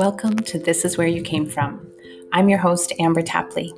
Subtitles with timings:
[0.00, 1.86] Welcome to This Is Where You Came From.
[2.32, 3.70] I'm your host, Amber Tapley.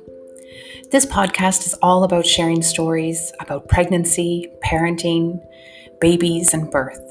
[0.89, 5.41] This podcast is all about sharing stories about pregnancy, parenting,
[5.99, 7.01] babies, and birth,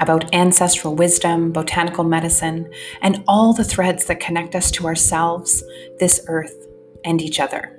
[0.00, 2.72] about ancestral wisdom, botanical medicine,
[3.02, 5.62] and all the threads that connect us to ourselves,
[5.98, 6.56] this earth,
[7.04, 7.78] and each other.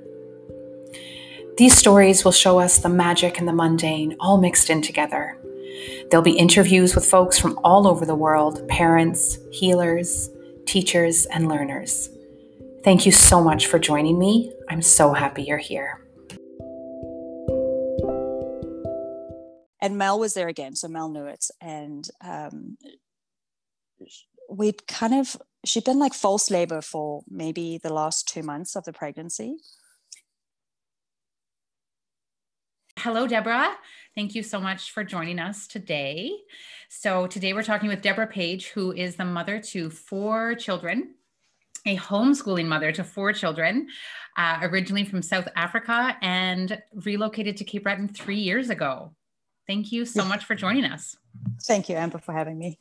[1.57, 5.35] These stories will show us the magic and the mundane all mixed in together.
[6.11, 10.29] There'll be interviews with folks from all over the world parents, healers,
[10.65, 12.09] teachers, and learners.
[12.83, 14.53] Thank you so much for joining me.
[14.69, 15.99] I'm so happy you're here.
[19.81, 21.45] And Mel was there again, so Mel knew it.
[21.61, 22.77] And um,
[24.49, 28.85] we'd kind of, she'd been like false labor for maybe the last two months of
[28.85, 29.57] the pregnancy.
[33.03, 33.75] Hello, Deborah.
[34.15, 36.31] Thank you so much for joining us today.
[36.87, 41.15] So, today we're talking with Deborah Page, who is the mother to four children,
[41.85, 43.89] a homeschooling mother to four children,
[44.37, 49.11] uh, originally from South Africa and relocated to Cape Breton three years ago.
[49.67, 51.17] Thank you so much for joining us.
[51.63, 52.79] Thank you, Amber, for having me.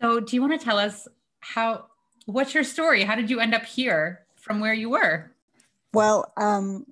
[0.00, 1.06] So, do you want to tell us
[1.40, 1.88] how,
[2.24, 3.04] what's your story?
[3.04, 5.32] How did you end up here from where you were?
[5.92, 6.86] Well, um,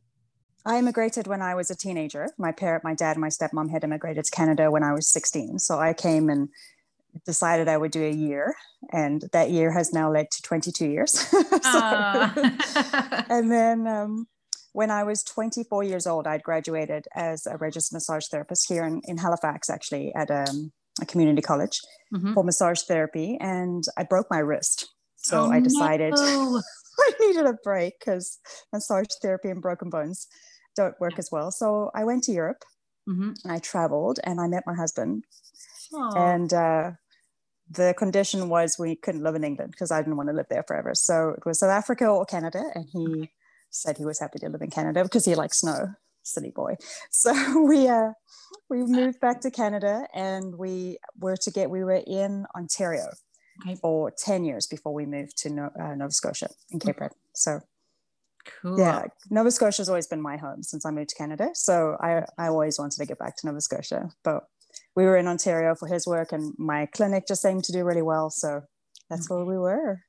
[0.66, 2.28] I immigrated when I was a teenager.
[2.38, 5.60] My parent, my dad, and my stepmom had immigrated to Canada when I was 16.
[5.60, 6.48] So I came and
[7.24, 8.56] decided I would do a year,
[8.92, 11.12] and that year has now led to 22 years.
[11.20, 11.40] so,
[13.30, 14.26] and then um,
[14.72, 19.02] when I was 24 years old, I'd graduated as a registered massage therapist here in,
[19.04, 21.80] in Halifax, actually, at um, a community college
[22.12, 22.34] mm-hmm.
[22.34, 24.88] for massage therapy, and I broke my wrist.
[25.14, 26.60] So oh, I decided no.
[26.98, 28.38] I needed a break because
[28.72, 30.26] massage therapy and broken bones
[30.76, 31.50] don't work as well.
[31.50, 32.64] So I went to Europe
[33.08, 33.32] mm-hmm.
[33.42, 35.24] and I traveled and I met my husband.
[35.92, 36.16] Aww.
[36.16, 36.90] And uh,
[37.70, 40.64] the condition was we couldn't live in England because I didn't want to live there
[40.66, 40.94] forever.
[40.94, 42.62] So it was South Africa or Canada.
[42.74, 43.30] And he
[43.70, 46.76] said he was happy to live in Canada because he likes snow, silly boy.
[47.10, 47.32] So
[47.62, 48.12] we, uh,
[48.68, 53.06] we moved back to Canada and we were to get, we were in Ontario
[53.62, 53.76] okay.
[53.76, 57.18] for 10 years before we moved to no, uh, Nova Scotia in Cape Breton.
[57.34, 57.60] So
[58.62, 58.78] Cool.
[58.78, 61.50] Yeah, Nova Scotia has always been my home since I moved to Canada.
[61.54, 64.10] So I, I always wanted to get back to Nova Scotia.
[64.24, 64.44] But
[64.94, 68.02] we were in Ontario for his work, and my clinic just seemed to do really
[68.02, 68.30] well.
[68.30, 68.62] So
[69.10, 69.36] that's mm.
[69.36, 70.00] where we were.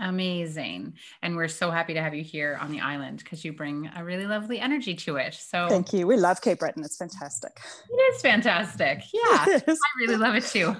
[0.00, 0.94] Amazing.
[1.22, 4.02] And we're so happy to have you here on the island because you bring a
[4.02, 5.34] really lovely energy to it.
[5.34, 6.06] So thank you.
[6.06, 6.82] We love Cape Breton.
[6.84, 7.52] It's fantastic.
[7.90, 9.02] It is fantastic.
[9.12, 9.22] Yeah.
[9.68, 10.76] I really love it too.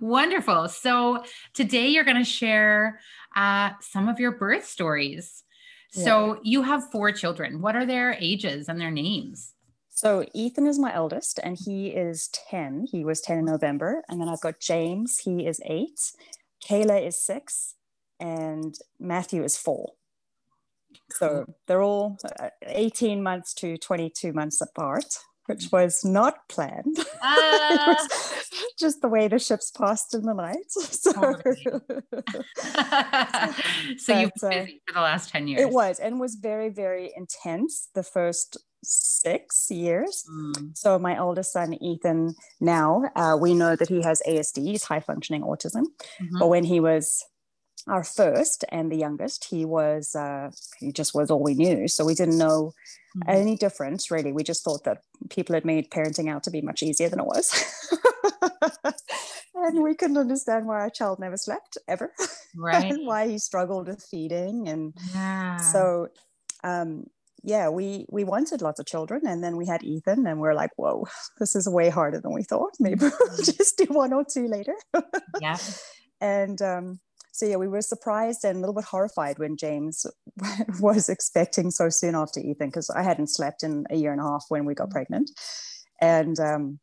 [0.04, 0.68] Wonderful.
[0.68, 1.22] So
[1.54, 3.00] today you're going to share
[3.36, 5.44] uh, some of your birth stories.
[5.92, 7.60] So you have four children.
[7.60, 9.54] What are their ages and their names?
[9.88, 12.86] So Ethan is my eldest, and he is 10.
[12.90, 14.02] He was 10 in November.
[14.08, 16.00] And then I've got James, he is eight.
[16.66, 17.74] Kayla is six,
[18.18, 19.92] and Matthew is four.
[21.12, 25.06] So they're all uh, 18 months to 22 months apart,
[25.50, 26.98] which was not planned.
[26.98, 27.04] Uh,
[27.70, 30.56] it was just the way the ships passed in the night.
[31.00, 31.12] So,
[33.96, 35.62] so you've been uh, for the last 10 years.
[35.62, 40.24] It was, and was very, very intense the first six years.
[40.30, 40.76] Mm.
[40.76, 45.00] So my oldest son, Ethan, now uh, we know that he has ASD, he's high
[45.00, 45.84] functioning autism.
[46.20, 46.38] Mm-hmm.
[46.38, 47.24] But when he was
[47.86, 51.88] our first and the youngest, he was uh, he just was all we knew.
[51.88, 52.72] So we didn't know
[53.16, 53.30] mm-hmm.
[53.30, 54.32] any difference really.
[54.32, 57.26] We just thought that people had made parenting out to be much easier than it
[57.26, 57.52] was.
[59.54, 62.12] and we couldn't understand why our child never slept ever.
[62.56, 62.90] Right.
[62.90, 64.68] and why he struggled with feeding.
[64.68, 65.58] And yeah.
[65.58, 66.08] so
[66.64, 67.06] um,
[67.42, 70.54] yeah, we we wanted lots of children, and then we had Ethan, and we are
[70.54, 71.06] like, whoa,
[71.38, 72.74] this is way harder than we thought.
[72.78, 73.42] Maybe we'll mm-hmm.
[73.42, 74.74] just do one or two later.
[75.40, 75.56] yeah.
[76.20, 77.00] And um,
[77.32, 80.06] so yeah, we were surprised and a little bit horrified when James
[80.80, 84.24] was expecting so soon after Ethan, because I hadn't slept in a year and a
[84.24, 84.92] half when we got mm-hmm.
[84.92, 85.30] pregnant,
[86.00, 86.80] and um,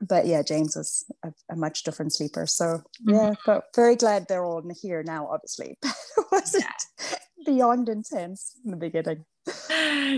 [0.00, 2.46] but yeah, James was a, a much different sleeper.
[2.46, 3.34] So yeah, mm-hmm.
[3.44, 5.28] but very glad they're all here now.
[5.28, 7.18] Obviously, it wasn't yeah.
[7.46, 9.24] beyond intense in the beginning.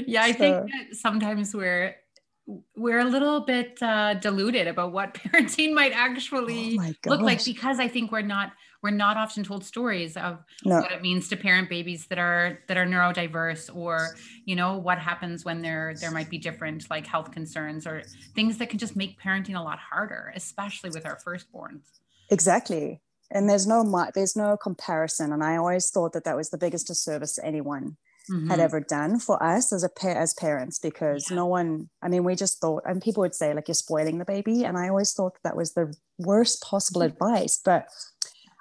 [0.06, 0.38] Yeah, I so.
[0.38, 1.96] think sometimes we're
[2.76, 7.78] we're a little bit uh, deluded about what parenting might actually oh look like because
[7.78, 8.52] I think we're not
[8.82, 10.80] we're not often told stories of no.
[10.80, 14.98] what it means to parent babies that are that are neurodiverse or you know what
[14.98, 18.02] happens when there there might be different like health concerns or
[18.34, 21.82] things that can just make parenting a lot harder especially with our firstborns
[22.30, 23.00] exactly
[23.30, 26.88] and there's no there's no comparison and i always thought that that was the biggest
[26.88, 27.96] disservice anyone
[28.30, 28.48] mm-hmm.
[28.48, 31.36] had ever done for us as a pair as parents because yeah.
[31.36, 34.24] no one i mean we just thought and people would say like you're spoiling the
[34.24, 37.12] baby and i always thought that was the worst possible mm-hmm.
[37.12, 37.86] advice but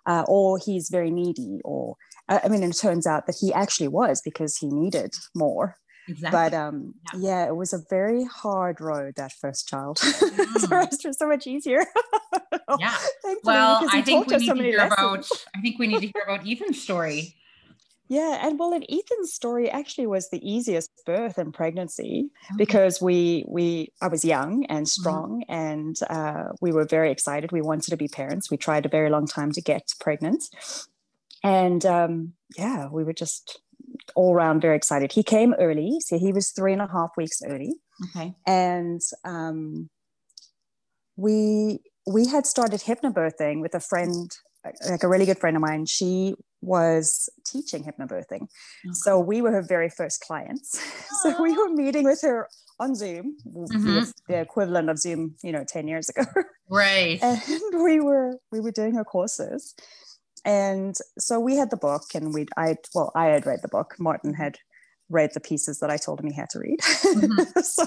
[0.05, 1.95] uh, or he's very needy, or
[2.27, 5.75] I mean, it turns out that he actually was because he needed more.
[6.07, 6.31] Exactly.
[6.31, 7.19] But um, yeah.
[7.19, 7.47] yeah.
[7.47, 9.99] it was a very hard road that first child.
[10.31, 10.69] Mm.
[10.69, 11.85] the rest was so much easier.
[12.79, 12.97] yeah.
[13.43, 14.93] well, I think we need so to hear lessons.
[14.93, 15.31] about.
[15.55, 17.35] I think we need to hear about Ethan's story.
[18.11, 22.57] Yeah, and well, in Ethan's story actually was the easiest birth and pregnancy okay.
[22.57, 25.01] because we we I was young and mm-hmm.
[25.01, 25.53] strong, mm-hmm.
[25.53, 27.53] and uh, we were very excited.
[27.53, 28.51] We wanted to be parents.
[28.51, 30.43] We tried a very long time to get pregnant,
[31.41, 33.61] and um, yeah, we were just
[34.13, 35.13] all around very excited.
[35.13, 37.75] He came early, so he was three and a half weeks early.
[38.09, 39.89] Okay, and um,
[41.15, 44.29] we we had started hypnobirthing with a friend
[44.89, 48.43] like a really good friend of mine, she was teaching hypnobirthing.
[48.43, 48.93] Okay.
[48.93, 50.79] So we were her very first clients.
[51.21, 52.47] so we were meeting with her
[52.79, 54.09] on Zoom, mm-hmm.
[54.27, 56.23] the equivalent of Zoom, you know, 10 years ago.
[56.73, 57.19] Right.
[57.21, 59.75] and we were we were doing her courses.
[60.45, 63.95] And so we had the book and we'd I well, I had read the book.
[63.99, 64.57] Martin had
[65.09, 66.79] read the pieces that I told him he had to read.
[66.79, 67.59] Mm-hmm.
[67.61, 67.85] so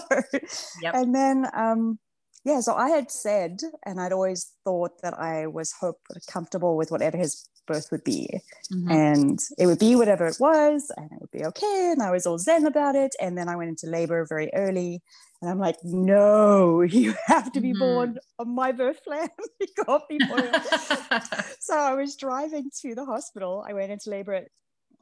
[0.82, 0.94] yep.
[0.94, 1.98] and then um
[2.44, 5.96] yeah, so I had said, and I'd always thought that I was hope
[6.30, 8.28] comfortable with whatever his birth would be,
[8.72, 8.90] mm-hmm.
[8.90, 11.90] and it would be whatever it was, and it would be okay.
[11.92, 13.14] And I was all zen about it.
[13.20, 15.02] And then I went into labor very early,
[15.40, 17.78] and I'm like, no, you have to be mm-hmm.
[17.78, 19.28] born on my birth plan.
[19.60, 20.50] you can't be born.
[21.60, 23.64] so I was driving to the hospital.
[23.68, 24.48] I went into labor at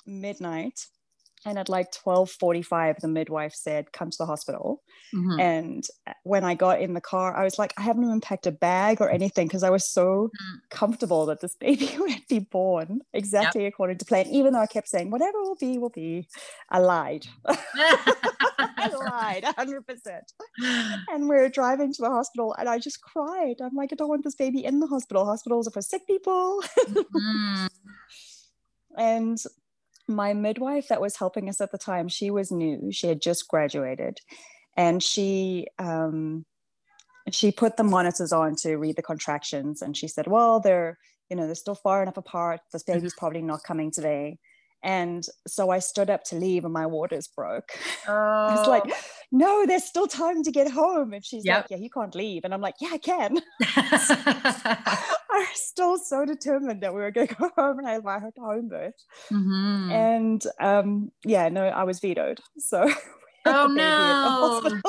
[0.06, 0.86] midnight
[1.44, 4.82] and at like 12:45 the midwife said come to the hospital
[5.14, 5.40] mm-hmm.
[5.40, 5.86] and
[6.22, 9.00] when i got in the car i was like i haven't even packed a bag
[9.00, 10.58] or anything because i was so mm.
[10.70, 13.72] comfortable that this baby would be born exactly yep.
[13.72, 16.26] according to plan even though i kept saying whatever will be will be
[16.70, 20.20] i lied i lied 100%
[21.08, 24.08] and we are driving to the hospital and i just cried i'm like i don't
[24.08, 27.68] want this baby in the hospital hospitals are for sick people mm.
[28.96, 29.38] and
[30.14, 32.92] my midwife that was helping us at the time, she was new.
[32.92, 34.18] She had just graduated,
[34.76, 36.44] and she um,
[37.30, 40.98] she put the monitors on to read the contractions, and she said, "Well, they're
[41.30, 42.60] you know they're still far enough apart.
[42.72, 44.38] This baby's probably not coming today."
[44.82, 47.70] And so I stood up to leave and my waters broke.
[48.08, 48.12] Oh.
[48.12, 49.00] I was like, oh.
[49.30, 51.12] no, there's still time to get home.
[51.12, 51.62] And she's yep.
[51.62, 52.42] like, yeah, you can't leave.
[52.44, 53.38] And I'm like, yeah, I can.
[53.60, 58.20] I was still so determined that we were going to go home and have my
[58.38, 58.94] home birth.
[59.30, 59.92] Mm-hmm.
[59.92, 62.40] And um, yeah, no, I was vetoed.
[62.58, 62.92] So
[63.46, 64.80] oh no.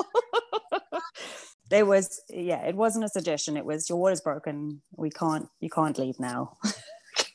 [1.69, 3.57] there was yeah, it wasn't a suggestion.
[3.57, 4.81] It was your water's broken.
[4.97, 6.57] We can't you can't leave now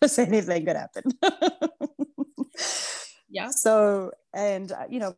[0.01, 1.13] because anything could happen
[3.29, 5.15] yeah so and uh, you know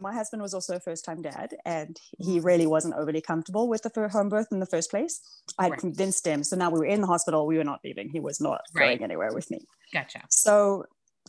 [0.00, 2.46] my husband was also a first time dad and he mm-hmm.
[2.46, 5.20] really wasn't overly comfortable with the home birth in the first place.
[5.58, 5.78] I right.
[5.78, 6.42] convinced him.
[6.42, 7.46] So now we were in the hospital.
[7.46, 8.08] We were not leaving.
[8.08, 8.98] He was not right.
[8.98, 9.60] going anywhere with me.
[9.92, 10.22] Gotcha.
[10.30, 10.84] So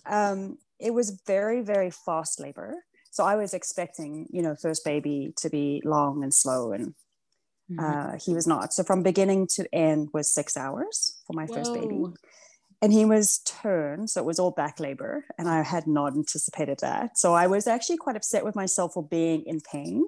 [0.05, 2.75] um, it was very, very fast labor.
[3.11, 6.93] So I was expecting, you know, first baby to be long and slow and
[7.69, 7.79] mm-hmm.
[7.79, 8.73] uh, he was not.
[8.73, 11.55] So from beginning to end was six hours for my Whoa.
[11.55, 12.03] first baby
[12.81, 16.79] and he was turned so it was all back labor and i had not anticipated
[16.79, 20.03] that so i was actually quite upset with myself for being in pain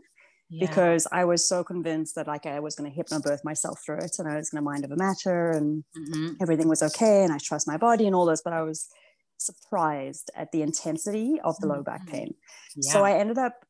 [0.49, 0.65] yeah.
[0.65, 4.15] because i was so convinced that like i was going to hypnobirth myself through it
[4.19, 6.33] and i was going to mind over matter and mm-hmm.
[6.41, 8.89] everything was okay and i trust my body and all this but i was
[9.38, 11.77] surprised at the intensity of the mm-hmm.
[11.77, 12.17] low back mm-hmm.
[12.17, 12.33] pain
[12.75, 12.91] yeah.
[12.91, 13.65] so i ended up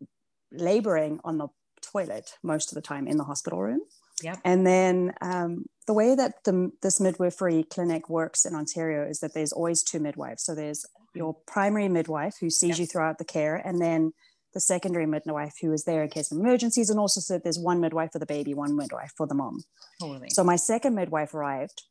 [0.51, 1.47] laboring on the
[1.81, 3.81] toilet most of the time in the hospital room
[4.21, 4.39] Yep.
[4.45, 9.33] And then um, the way that the, this midwifery clinic works in Ontario is that
[9.33, 10.43] there's always two midwives.
[10.43, 12.79] So there's your primary midwife who sees yep.
[12.79, 14.13] you throughout the care, and then
[14.53, 17.79] the secondary midwife who is there in case of emergencies, and also so there's one
[17.81, 19.63] midwife for the baby, one midwife for the mom.
[19.99, 20.29] Totally.
[20.29, 21.83] So my second midwife arrived,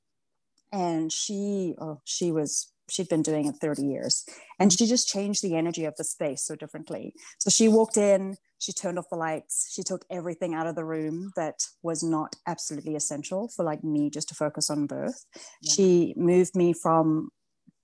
[0.72, 4.24] and she, oh, she was she'd been doing it 30 years,
[4.58, 7.14] and she just changed the energy of the space so differently.
[7.38, 10.84] So she walked in she turned off the lights she took everything out of the
[10.84, 15.24] room that was not absolutely essential for like me just to focus on birth
[15.62, 15.72] yeah.
[15.72, 17.28] she moved me from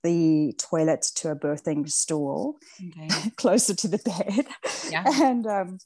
[0.03, 2.55] the toilet to a birthing stool
[2.87, 3.29] okay.
[3.35, 4.47] closer to the bed
[4.89, 5.03] yeah.
[5.21, 5.77] and um,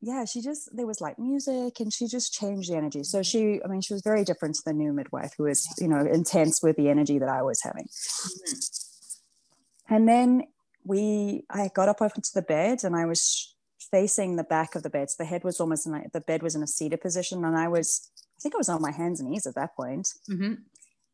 [0.00, 3.60] yeah she just there was like music and she just changed the energy so she
[3.64, 6.62] i mean she was very different to the new midwife who was you know intense
[6.62, 9.94] with the energy that i was having mm-hmm.
[9.94, 10.42] and then
[10.84, 13.56] we i got up onto the bed and i was
[13.90, 15.10] facing the back of the bed.
[15.10, 17.56] So the head was almost in a, the bed was in a seated position, and
[17.56, 20.08] I was I think I was on my hands and knees at that point.
[20.30, 20.54] Mm-hmm.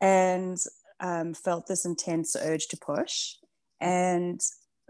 [0.00, 0.58] and
[1.00, 3.34] um, felt this intense urge to push,
[3.80, 4.40] and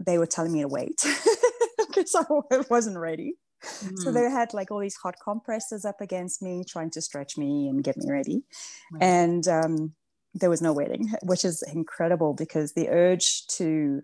[0.05, 1.01] they were telling me to wait
[1.77, 3.35] because I wasn't ready.
[3.65, 3.97] Mm-hmm.
[3.97, 7.67] So they had like all these hot compresses up against me, trying to stretch me
[7.67, 8.43] and get me ready.
[8.91, 9.03] Right.
[9.03, 9.93] And um,
[10.33, 14.01] there was no waiting, which is incredible because the urge to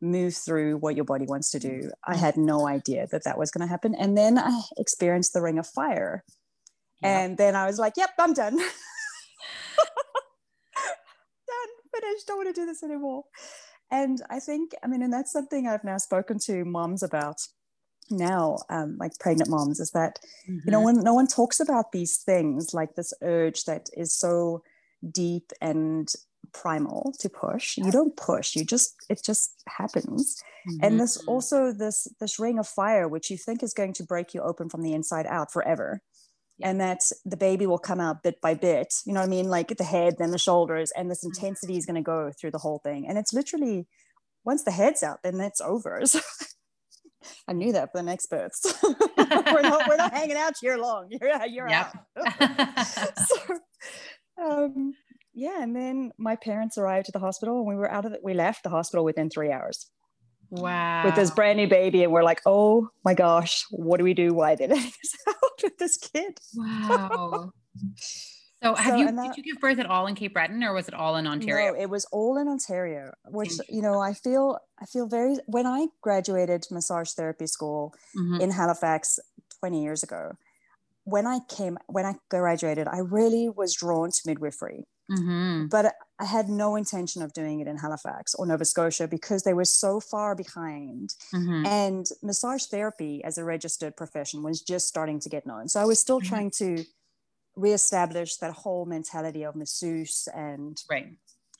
[0.00, 3.50] move through what your body wants to do, I had no idea that that was
[3.50, 3.94] going to happen.
[3.94, 6.24] And then I experienced the ring of fire.
[7.02, 8.56] And then I was like, yep, I'm done.
[8.56, 8.66] done,
[11.94, 12.26] finished.
[12.26, 13.24] Don't want to do this anymore.
[13.90, 17.42] And I think, I mean, and that's something I've now spoken to moms about
[18.10, 20.18] now, um, like pregnant moms, is that,
[20.48, 20.58] mm-hmm.
[20.64, 20.96] you know, mm-hmm.
[20.96, 24.62] when no one talks about these things, like this urge that is so
[25.10, 26.12] deep and
[26.52, 30.84] primal to push you don't push you just it just happens mm-hmm.
[30.84, 34.32] and this also this this ring of fire which you think is going to break
[34.32, 36.00] you open from the inside out forever
[36.58, 36.70] yeah.
[36.70, 39.48] and that the baby will come out bit by bit you know what i mean
[39.48, 41.34] like the head then the shoulders and this mm-hmm.
[41.34, 43.86] intensity is going to go through the whole thing and it's literally
[44.44, 46.20] once the head's out then it's over so
[47.48, 48.74] I knew that for the next births.
[48.82, 51.08] we're, not, we're not hanging out year long.
[51.10, 51.94] You're, you're yep.
[52.16, 52.86] out.
[52.86, 53.58] so,
[54.42, 54.94] um,
[55.34, 58.20] yeah, and then my parents arrived at the hospital and we were out of it.
[58.22, 59.90] We left the hospital within three hours.
[60.50, 61.06] Wow.
[61.06, 62.04] With this brand new baby.
[62.04, 64.32] And we're like, oh my gosh, what do we do?
[64.32, 64.76] Why did I
[65.28, 66.38] out with this kid?
[66.54, 67.50] Wow.
[68.64, 70.72] So have so, you that, did you give birth at all in Cape Breton or
[70.72, 71.72] was it all in Ontario?
[71.72, 75.66] No, it was all in Ontario, which you know, I feel I feel very when
[75.66, 78.40] I graduated massage therapy school mm-hmm.
[78.40, 79.18] in Halifax
[79.60, 80.32] 20 years ago,
[81.04, 84.86] when I came when I graduated, I really was drawn to midwifery.
[85.10, 85.66] Mm-hmm.
[85.66, 89.52] But I had no intention of doing it in Halifax or Nova Scotia because they
[89.52, 91.14] were so far behind.
[91.34, 91.66] Mm-hmm.
[91.66, 95.68] And massage therapy as a registered profession was just starting to get known.
[95.68, 96.28] So I was still mm-hmm.
[96.28, 96.84] trying to
[97.56, 101.08] reestablish that whole mentality of masseuse and right.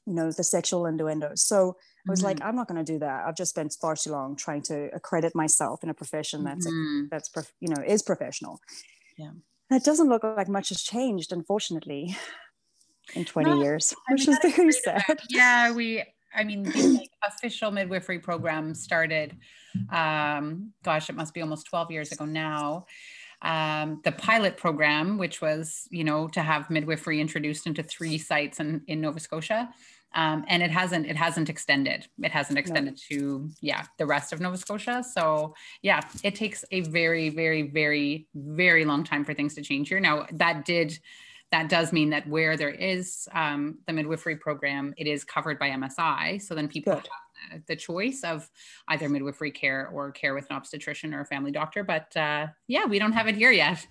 [0.06, 1.42] you know the sexual innuendos.
[1.42, 2.48] So I was like, mm-hmm.
[2.48, 3.24] I'm not going to do that.
[3.26, 7.06] I've just spent far too long trying to accredit myself in a profession that's mm-hmm.
[7.10, 8.60] that's you know is professional.
[9.18, 9.30] Yeah.
[9.70, 12.14] And it doesn't look like much has changed, unfortunately
[13.14, 15.04] in 20 no, years, which is very sad.
[15.08, 16.02] About, yeah, we,
[16.34, 19.36] I mean, the like, official midwifery program started,
[19.90, 22.86] um, gosh, it must be almost 12 years ago now.
[23.44, 28.58] Um, the pilot program, which was, you know, to have midwifery introduced into three sites
[28.58, 29.68] in, in Nova Scotia.
[30.16, 33.16] Um, and it hasn't it hasn't extended it hasn't extended no.
[33.16, 38.28] to yeah the rest of nova scotia so yeah it takes a very very very
[38.32, 40.96] very long time for things to change here now that did
[41.54, 45.70] that does mean that where there is um, the midwifery program, it is covered by
[45.70, 46.42] MSI.
[46.42, 47.02] So then people Good.
[47.02, 48.48] have the, the, choice of
[48.88, 51.84] either midwifery care or care with an obstetrician or a family doctor.
[51.84, 53.86] But uh, yeah, we don't have it here yet.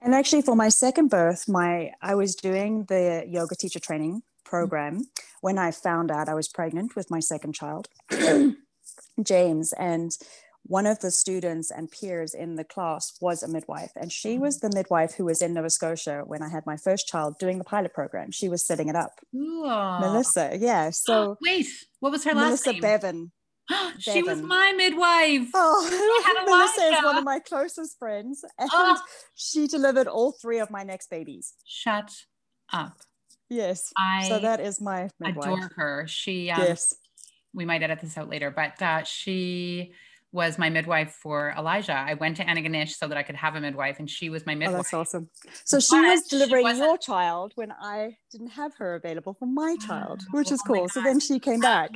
[0.00, 4.94] And actually, for my second birth, my I was doing the yoga teacher training program
[4.94, 5.02] mm-hmm.
[5.40, 7.88] when I found out I was pregnant with my second child,
[9.22, 10.12] James, and
[10.68, 14.42] one of the students and peers in the class was a midwife, and she mm-hmm.
[14.42, 17.58] was the midwife who was in Nova Scotia when I had my first child doing
[17.58, 18.30] the pilot program.
[18.30, 19.12] She was setting it up.
[19.34, 19.64] Ooh.
[19.64, 20.90] Melissa, yeah.
[20.90, 21.66] So wait,
[22.00, 22.80] what was her last Melissa name?
[22.80, 23.32] Bevan.
[23.98, 25.48] she was my midwife.
[25.54, 29.00] Oh, Melissa is one of my closest friends, and oh.
[29.34, 31.54] she delivered all three of my next babies.
[31.64, 32.12] Shut
[32.72, 32.98] up.
[33.48, 33.92] Yes.
[33.96, 35.44] I so that is my midwife.
[35.44, 36.06] adore her.
[36.08, 36.94] She um, yes.
[37.52, 39.94] We might edit this out later, but uh, she
[40.36, 41.94] was my midwife for Elijah.
[41.94, 44.54] I went to Antigonish so that I could have a midwife, and she was my
[44.54, 44.74] midwife.
[44.74, 45.30] Oh, that's awesome.
[45.64, 49.76] So she was delivering she your child when I didn't have her available for my
[49.84, 50.88] child, which is oh cool.
[50.88, 51.90] So then she came back.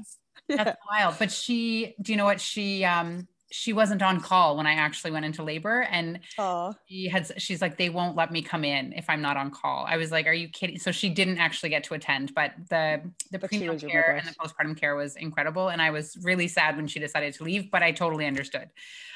[0.48, 0.74] That's yeah.
[0.90, 1.16] wild.
[1.18, 2.84] But she, do you know what she?
[2.84, 5.82] um she wasn't on call when I actually went into labor.
[5.90, 6.74] And Aww.
[6.88, 9.84] she had, she's like, they won't let me come in if I'm not on call.
[9.88, 10.78] I was like, are you kidding?
[10.78, 14.76] So she didn't actually get to attend, but the, the prenatal care and the postpartum
[14.76, 15.68] care was incredible.
[15.68, 18.70] And I was really sad when she decided to leave, but I totally understood.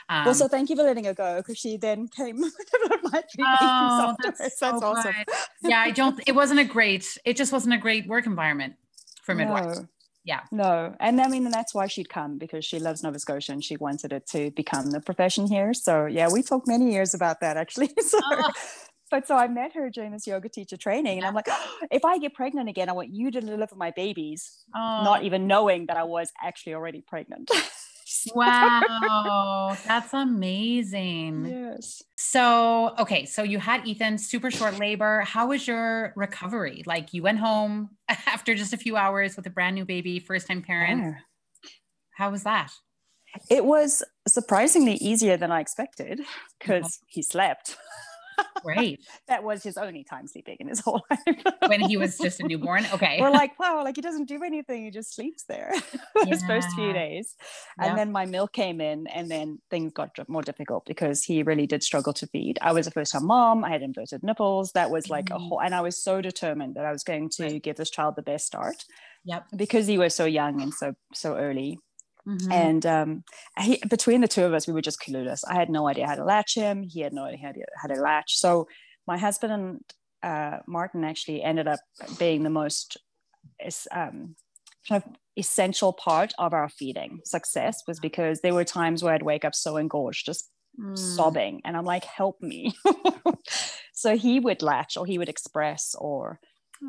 [0.09, 2.50] Um, well, so thank you for letting her go because she then came my
[3.41, 5.14] oh, that's, so that's awesome.
[5.62, 8.75] yeah, I don't, it wasn't a great, it just wasn't a great work environment
[9.23, 9.81] for midwives.
[9.81, 9.88] No
[10.25, 10.40] yeah.
[10.50, 13.76] No and i mean that's why she'd come because she loves nova scotia and she
[13.76, 15.75] wanted it to become the profession here.
[15.75, 17.90] So yeah we talked many years about that actually.
[18.00, 18.52] So, oh.
[19.11, 22.04] but so i met her during this yoga teacher training and i'm like oh, if
[22.04, 25.02] i get pregnant again i want you to deliver my babies oh.
[25.04, 27.50] not even knowing that i was actually already pregnant
[28.35, 31.47] wow, that's amazing.
[31.47, 32.02] Yes.
[32.16, 35.21] So, okay, so you had Ethan, super short labor.
[35.21, 36.83] How was your recovery?
[36.87, 40.47] Like you went home after just a few hours with a brand new baby, first
[40.47, 41.02] time parent.
[41.02, 41.14] Yeah.
[42.16, 42.71] How was that?
[43.50, 46.21] It was surprisingly easier than I expected
[46.59, 47.76] because he slept.
[48.64, 48.99] Right.
[49.29, 51.37] that was his only time sleeping in his whole life.
[51.67, 52.87] when he was just a newborn.
[52.93, 53.19] Okay.
[53.21, 54.85] We're like, wow, like he doesn't do anything.
[54.85, 55.73] He just sleeps there
[56.26, 57.35] his first few days.
[57.79, 57.97] And yeah.
[57.97, 61.83] then my milk came in and then things got more difficult because he really did
[61.83, 62.59] struggle to feed.
[62.62, 63.64] I was a first time mom.
[63.64, 64.73] I had inverted nipples.
[64.73, 65.37] That was like mm-hmm.
[65.37, 67.62] a whole, and I was so determined that I was going to right.
[67.62, 68.85] give this child the best start.
[69.25, 69.47] Yep.
[69.57, 71.79] Because he was so young and so, so early.
[72.26, 72.52] Mm-hmm.
[72.52, 73.25] And um,
[73.61, 75.43] he, between the two of us, we were just clueless.
[75.47, 76.83] I had no idea how to latch him.
[76.83, 78.38] He had no idea how to latch.
[78.38, 78.66] So
[79.07, 79.81] my husband and
[80.23, 81.81] uh, Martin actually ended up
[82.19, 82.97] being the most
[83.93, 84.37] um,
[84.88, 89.23] kind of essential part of our feeding success was because there were times where I'd
[89.23, 90.50] wake up so engorged, just
[90.81, 90.97] mm.
[90.97, 92.75] sobbing, and I'm like, "Help me!"
[93.93, 96.40] so he would latch, or he would express, or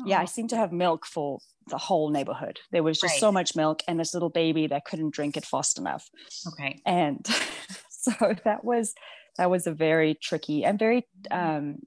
[0.04, 1.38] yeah, I seem to have milk for
[1.68, 2.60] the whole neighborhood.
[2.70, 3.20] There was just right.
[3.20, 6.08] so much milk, and this little baby that couldn't drink it fast enough.
[6.48, 6.80] Okay.
[6.84, 7.26] And
[7.90, 8.12] so
[8.44, 8.94] that was
[9.38, 11.78] that was a very tricky and very um,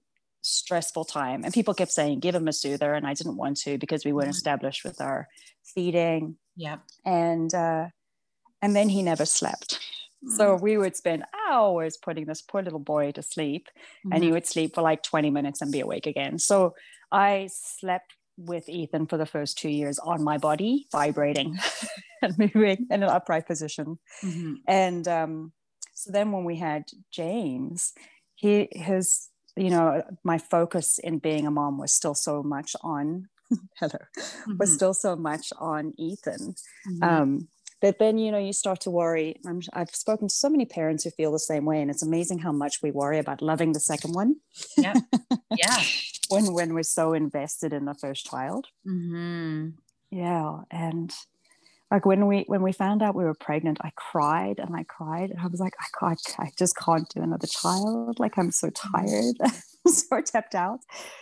[0.42, 1.44] stressful time.
[1.44, 4.14] And people kept saying, "Give him a soother," and I didn't want to because we
[4.14, 4.32] weren't mm-hmm.
[4.32, 5.28] established with our
[5.64, 6.38] feeding.
[6.56, 6.78] Yeah.
[7.06, 7.88] And uh,
[8.62, 9.80] and then he never slept.
[10.36, 10.62] So mm.
[10.62, 14.12] we would spend hours putting this poor little boy to sleep, mm-hmm.
[14.12, 14.34] and he mm-hmm.
[14.36, 16.40] would sleep for like 20 minutes and be awake again.
[16.40, 16.76] So
[17.12, 21.58] I slept with Ethan for the first two years on my body, vibrating
[22.22, 24.00] and moving in an upright position.
[24.24, 24.54] Mm-hmm.
[24.68, 25.52] And um,
[25.94, 27.94] so then when we had James,
[28.36, 33.28] he his you know my focus in being a mom was still so much on
[33.80, 34.58] hello mm-hmm.
[34.58, 36.56] was still so much on Ethan.
[36.88, 37.04] Mm-hmm.
[37.04, 37.48] Um,
[37.82, 39.40] but then you know you start to worry
[39.74, 42.40] i have spoken to so many parents who feel the same way and it's amazing
[42.40, 44.36] how much we worry about loving the second one.
[44.78, 44.94] Yeah.
[45.58, 45.82] Yeah.
[46.30, 48.68] When when we're so invested in the first child.
[48.88, 49.70] Mm-hmm.
[50.12, 51.12] yeah and
[51.92, 55.32] like when we when we found out we were pregnant i cried and i cried
[55.32, 58.20] and i was like i, I, I just can't do another child.
[58.20, 59.34] Like i'm so mm-hmm.
[59.92, 60.80] tired so tapped out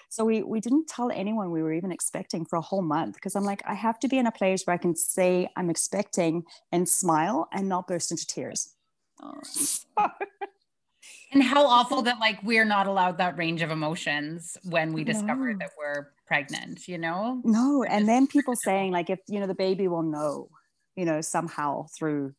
[0.09, 3.36] so we we didn't tell anyone we were even expecting for a whole month because
[3.36, 6.43] i'm like i have to be in a place where i can say i'm expecting
[6.71, 8.74] and smile and not burst into tears
[9.24, 10.09] oh.
[11.31, 15.51] and how awful that like we're not allowed that range of emotions when we discover
[15.53, 15.57] no.
[15.59, 19.55] that we're pregnant you know no and then people saying like if you know the
[19.55, 20.50] baby will know
[20.96, 22.33] you know somehow through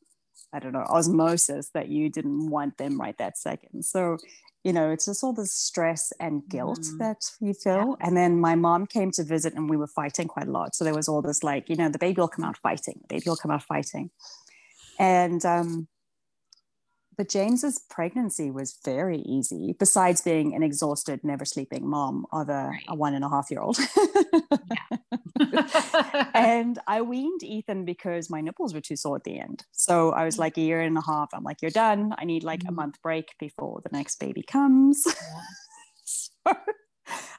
[0.53, 4.17] i don't know osmosis that you didn't want them right that second so
[4.69, 6.99] you know it's just all this stress and guilt mm.
[6.99, 8.07] that you feel yeah.
[8.07, 10.85] and then my mom came to visit and we were fighting quite a lot so
[10.85, 13.25] there was all this like you know the baby will come out fighting the baby
[13.27, 14.11] will come out fighting
[14.99, 15.89] and um
[17.19, 22.69] but James's pregnancy was very easy, besides being an exhausted, never sleeping mom of a,
[22.69, 22.85] right.
[22.87, 23.77] a one and a half year old.
[26.33, 29.65] and I weaned Ethan because my nipples were too sore at the end.
[29.73, 30.41] So I was mm.
[30.41, 31.31] like a year and a half.
[31.33, 32.15] I'm like, you're done.
[32.17, 32.69] I need like mm-hmm.
[32.69, 35.03] a month break before the next baby comes.
[35.05, 35.15] Yeah.
[36.05, 36.55] so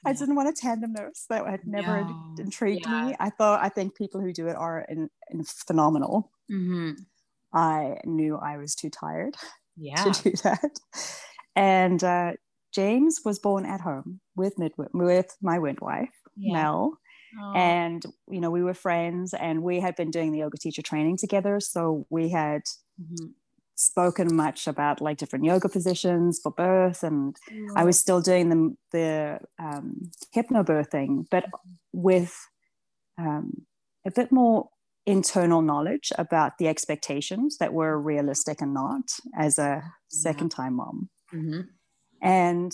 [0.05, 1.25] I didn't want a tandem nurse.
[1.29, 2.35] That had never no.
[2.37, 3.05] intrigued yeah.
[3.07, 3.15] me.
[3.17, 6.31] I thought, I think people who do it are in, in phenomenal.
[6.51, 6.91] Mm-hmm.
[7.53, 9.35] I knew I was too tired
[9.79, 10.03] yeah.
[10.03, 10.79] to do that.
[11.55, 12.33] And uh,
[12.73, 16.53] James was born at home with midwife, with my midwife, yeah.
[16.53, 16.97] Mel.
[17.39, 17.53] Oh.
[17.53, 21.17] And you know, we were friends, and we had been doing the yoga teacher training
[21.17, 21.59] together.
[21.59, 22.61] So we had
[22.99, 23.27] mm-hmm.
[23.75, 27.35] spoken much about like different yoga positions for birth, and.
[27.75, 31.45] I was still doing the the um, hypnobirthing, but
[31.93, 32.35] with
[33.19, 33.65] um,
[34.05, 34.69] a bit more
[35.09, 39.01] internal knowledge about the expectations that were realistic and not
[39.35, 41.61] as a second time mom mm-hmm.
[42.21, 42.71] and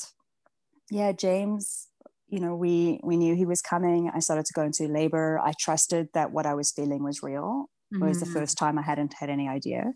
[0.91, 1.87] yeah james
[2.27, 5.53] you know we we knew he was coming i started to go into labor i
[5.57, 8.03] trusted that what i was feeling was real mm-hmm.
[8.03, 8.39] it was the mm-hmm.
[8.39, 9.93] first time i hadn't had any idea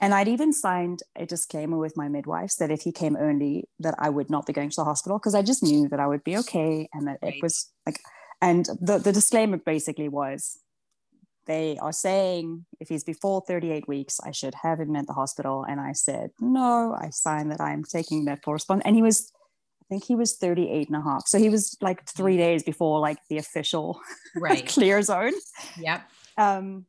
[0.00, 3.96] and i'd even signed a disclaimer with my midwives that if he came early that
[3.98, 6.22] i would not be going to the hospital because i just knew that i would
[6.22, 7.34] be okay and that right.
[7.34, 7.98] it was like
[8.40, 10.58] and the, the disclaimer basically was
[11.46, 15.64] they are saying if he's before 38 weeks, I should have him at the hospital.
[15.68, 18.82] And I said, no, I signed that I'm taking that response.
[18.84, 19.32] And he was,
[19.82, 21.26] I think he was 38 and a half.
[21.26, 24.00] So he was like three days before like the official
[24.36, 24.66] right.
[24.74, 25.34] clear zone.
[25.78, 26.02] Yep.
[26.36, 26.86] Um,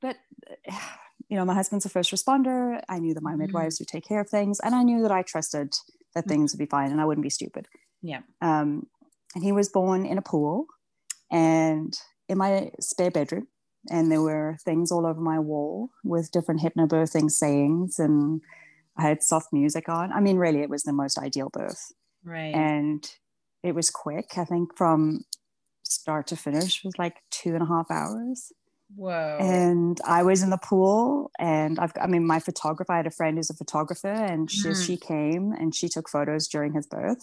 [0.00, 0.16] but,
[1.28, 2.82] you know, my husband's a first responder.
[2.88, 3.40] I knew that my mm-hmm.
[3.40, 4.60] midwives would take care of things.
[4.60, 5.74] And I knew that I trusted
[6.14, 6.28] that mm-hmm.
[6.28, 7.68] things would be fine and I wouldn't be stupid.
[8.02, 8.20] Yeah.
[8.40, 8.86] Um,
[9.34, 10.66] and he was born in a pool.
[11.30, 11.96] And
[12.30, 13.48] in my spare bedroom
[13.90, 18.40] and there were things all over my wall with different hypnobirthing sayings and
[18.96, 20.12] I had soft music on.
[20.12, 21.92] I mean, really, it was the most ideal birth.
[22.22, 22.54] Right.
[22.54, 23.04] And
[23.62, 24.36] it was quick.
[24.36, 25.24] I think from
[25.82, 28.52] start to finish was like two and a half hours.
[28.94, 29.38] Whoa.
[29.40, 33.10] And I was in the pool and I've I mean my photographer, I had a
[33.10, 34.86] friend who's a photographer and she, mm.
[34.86, 37.22] she came and she took photos during his birth.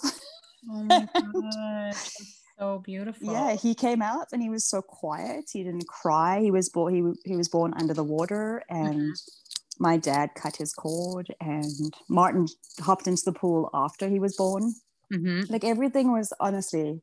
[0.69, 1.95] Oh my god.
[2.59, 3.31] So beautiful.
[3.31, 5.45] Yeah, he came out and he was so quiet.
[5.51, 6.39] He didn't cry.
[6.41, 9.83] He was born he, he was born under the water and mm-hmm.
[9.83, 12.47] my dad cut his cord and Martin
[12.79, 14.73] hopped into the pool after he was born.
[15.13, 15.51] Mm-hmm.
[15.51, 17.01] Like everything was honestly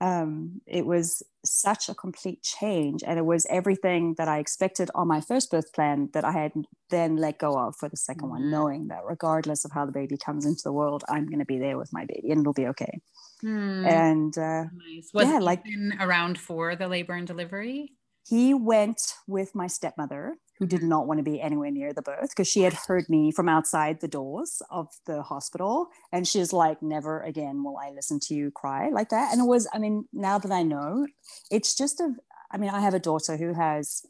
[0.00, 5.06] um, it was such a complete change and it was everything that i expected on
[5.06, 6.52] my first birth plan that i had
[6.90, 8.30] then let go of for the 2nd mm-hmm.
[8.30, 11.44] one knowing that regardless of how the baby comes into the world i'm going to
[11.44, 13.00] be there with my baby and it'll be okay
[13.44, 13.86] mm.
[13.86, 15.10] and uh, nice.
[15.12, 15.64] was yeah, like
[16.00, 17.92] around for the labor and delivery
[18.28, 22.30] he went with my stepmother who did not want to be anywhere near the birth
[22.30, 26.82] because she had heard me from outside the doors of the hospital and she's like
[26.82, 30.06] never again will i listen to you cry like that and it was i mean
[30.12, 31.06] now that i know
[31.50, 32.14] it's just a
[32.50, 34.04] i mean i have a daughter who has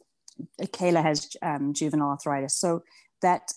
[0.61, 2.83] kayla has um, juvenile arthritis so
[3.21, 3.51] that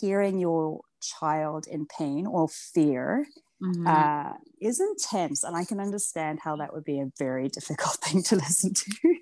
[0.00, 3.26] hearing your child in pain or fear
[3.62, 3.86] mm-hmm.
[3.86, 5.44] uh, is intense.
[5.44, 9.14] And I can understand how that would be a very difficult thing to listen to.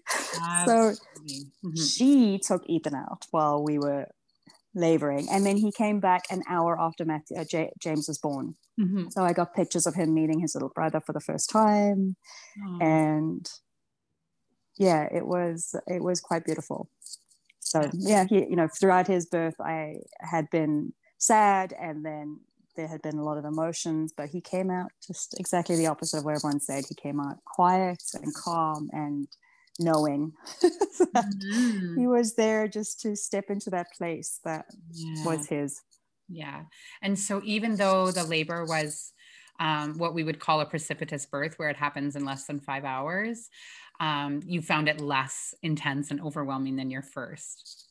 [0.65, 1.75] so mm-hmm.
[1.75, 4.07] she took Ethan out while we were
[4.75, 5.29] laboring.
[5.31, 8.57] And then he came back an hour after Matthew, uh, J- James was born.
[8.81, 9.09] Mm-hmm.
[9.11, 12.17] So I got pictures of him meeting his little brother for the first time.
[12.67, 12.79] Oh.
[12.81, 13.49] And
[14.77, 16.91] yeah, it was it was quite beautiful.
[17.61, 22.41] So yeah, he, you know, throughout his birth, I had been sad and then
[22.77, 26.19] there had been a lot of emotions, but he came out just exactly the opposite
[26.19, 26.85] of what everyone said.
[26.89, 29.29] He came out quiet and calm and
[29.79, 30.33] knowing
[30.63, 31.99] mm-hmm.
[31.99, 35.25] he was there just to step into that place that yeah.
[35.25, 35.81] was his.
[36.29, 36.63] Yeah.
[37.03, 39.13] And so even though the labor was
[39.61, 42.85] um, what we would call a precipitous birth, where it happens in less than five
[42.85, 43.49] hours,
[44.01, 47.85] um, you found it less intense and overwhelming than your first.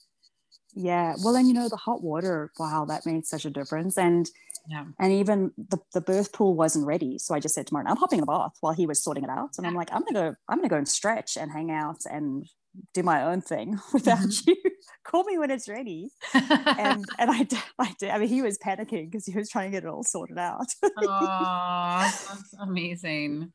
[0.76, 1.16] Yeah.
[1.24, 3.98] Well, and you know, the hot water, wow, that made such a difference.
[3.98, 4.30] And
[4.68, 4.86] yeah.
[5.00, 7.18] And even the, the birth pool wasn't ready.
[7.20, 9.24] So I just said to Martin, I'm hopping in the bath while he was sorting
[9.24, 9.52] it out.
[9.58, 12.48] And I'm like, I'm gonna go, I'm gonna go and stretch and hang out and
[12.94, 14.52] do my own thing without mm-hmm.
[14.66, 14.72] you.
[15.04, 16.12] Call me when it's ready.
[16.34, 17.46] and and I
[17.78, 18.10] I did.
[18.10, 20.68] I mean, he was panicking because he was trying to get it all sorted out.
[20.84, 23.52] oh, that's amazing.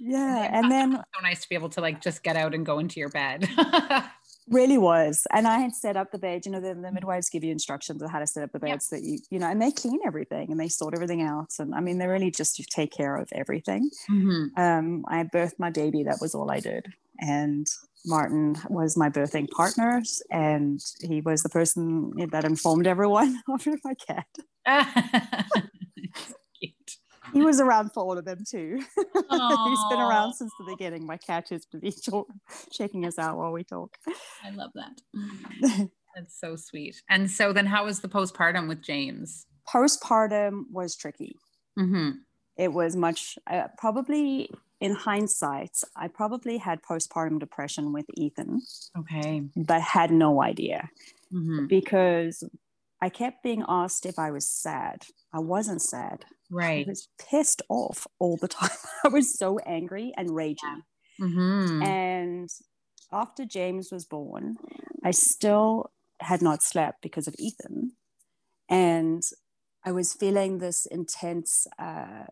[0.00, 0.44] Yeah.
[0.44, 2.78] And, and then so nice to be able to like just get out and go
[2.78, 3.48] into your bed
[4.50, 5.26] really was.
[5.32, 8.02] And i had set up the bed you know the, the midwives give you instructions
[8.02, 9.00] on how to set up the beds yep.
[9.00, 11.52] that you you know and they clean everything and they sort everything out.
[11.58, 13.90] And i mean they really just take care of everything.
[14.10, 14.60] Mm-hmm.
[14.60, 16.86] um, i birthed my baby that was all i did.
[17.20, 17.66] And
[18.06, 23.94] martin was my birthing partner and he was the person that informed everyone of my
[23.94, 24.26] cat
[27.32, 28.78] he was around for all of them too.
[28.96, 31.06] He's been around since the beginning.
[31.06, 31.92] My cat is busy
[32.72, 33.96] shaking us out while we talk.
[34.44, 35.88] I love that.
[36.14, 37.00] That's so sweet.
[37.08, 39.46] And so then how was the postpartum with James?
[39.68, 41.36] Postpartum was tricky.
[41.78, 42.10] Mm-hmm.
[42.56, 48.62] It was much, uh, probably in hindsight, I probably had postpartum depression with Ethan.
[48.96, 49.42] Okay.
[49.56, 50.88] But had no idea
[51.32, 51.66] mm-hmm.
[51.66, 52.44] because
[53.00, 55.06] I kept being asked if I was sad.
[55.32, 56.24] I wasn't sad.
[56.50, 56.86] Right.
[56.86, 58.70] I was pissed off all the time.
[59.04, 60.82] I was so angry and raging.
[61.20, 61.82] Mm-hmm.
[61.82, 62.50] And
[63.12, 64.56] after James was born,
[65.04, 67.92] I still had not slept because of Ethan.
[68.68, 69.22] And
[69.84, 72.24] I was feeling this intense uh,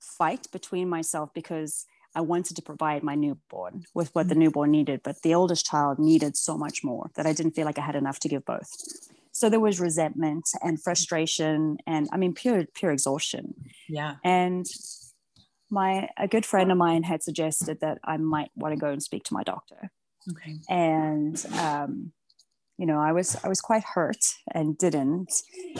[0.00, 1.86] fight between myself because
[2.18, 4.40] I wanted to provide my newborn with what the mm-hmm.
[4.40, 7.78] newborn needed, but the oldest child needed so much more that I didn't feel like
[7.78, 8.68] I had enough to give both.
[9.30, 13.54] So there was resentment and frustration and i mean pure pure exhaustion.
[13.88, 14.16] Yeah.
[14.24, 14.66] And
[15.70, 19.00] my a good friend of mine had suggested that i might want to go and
[19.00, 19.92] speak to my doctor.
[20.32, 20.56] Okay.
[20.68, 22.12] And um,
[22.78, 25.32] you know i was i was quite hurt and didn't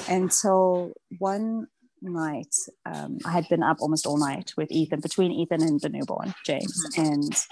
[0.09, 1.67] until one
[2.03, 2.55] night
[2.87, 6.35] um, i had been up almost all night with ethan between ethan and the newborn
[6.45, 7.13] james mm-hmm.
[7.13, 7.45] and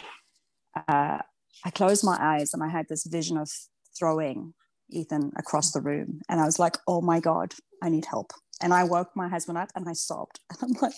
[0.89, 1.19] uh,
[1.65, 3.51] i closed my eyes and i had this vision of
[3.99, 4.53] throwing
[4.91, 6.21] Ethan across the room.
[6.29, 8.33] And I was like, oh my God, I need help.
[8.63, 10.41] And I woke my husband up and I sobbed.
[10.51, 10.97] And I'm like,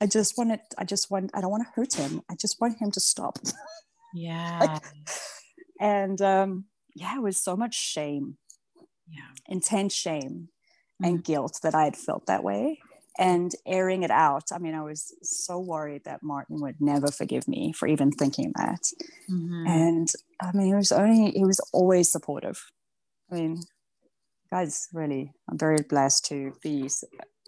[0.00, 2.22] I just want it, I just want, I don't want to hurt him.
[2.30, 3.38] I just want him to stop.
[4.16, 4.58] Yeah.
[4.60, 4.82] like,
[5.80, 8.36] and um, yeah, it was so much shame.
[9.08, 9.26] Yeah.
[9.48, 10.50] Intense shame.
[11.02, 12.78] And guilt that I had felt that way
[13.18, 14.44] and airing it out.
[14.52, 18.52] I mean, I was so worried that Martin would never forgive me for even thinking
[18.56, 18.82] that.
[19.30, 19.66] Mm-hmm.
[19.66, 20.08] And
[20.42, 22.60] I mean, he was only, he was always supportive.
[23.30, 23.60] I mean,
[24.50, 26.88] guys, really, I'm very blessed to be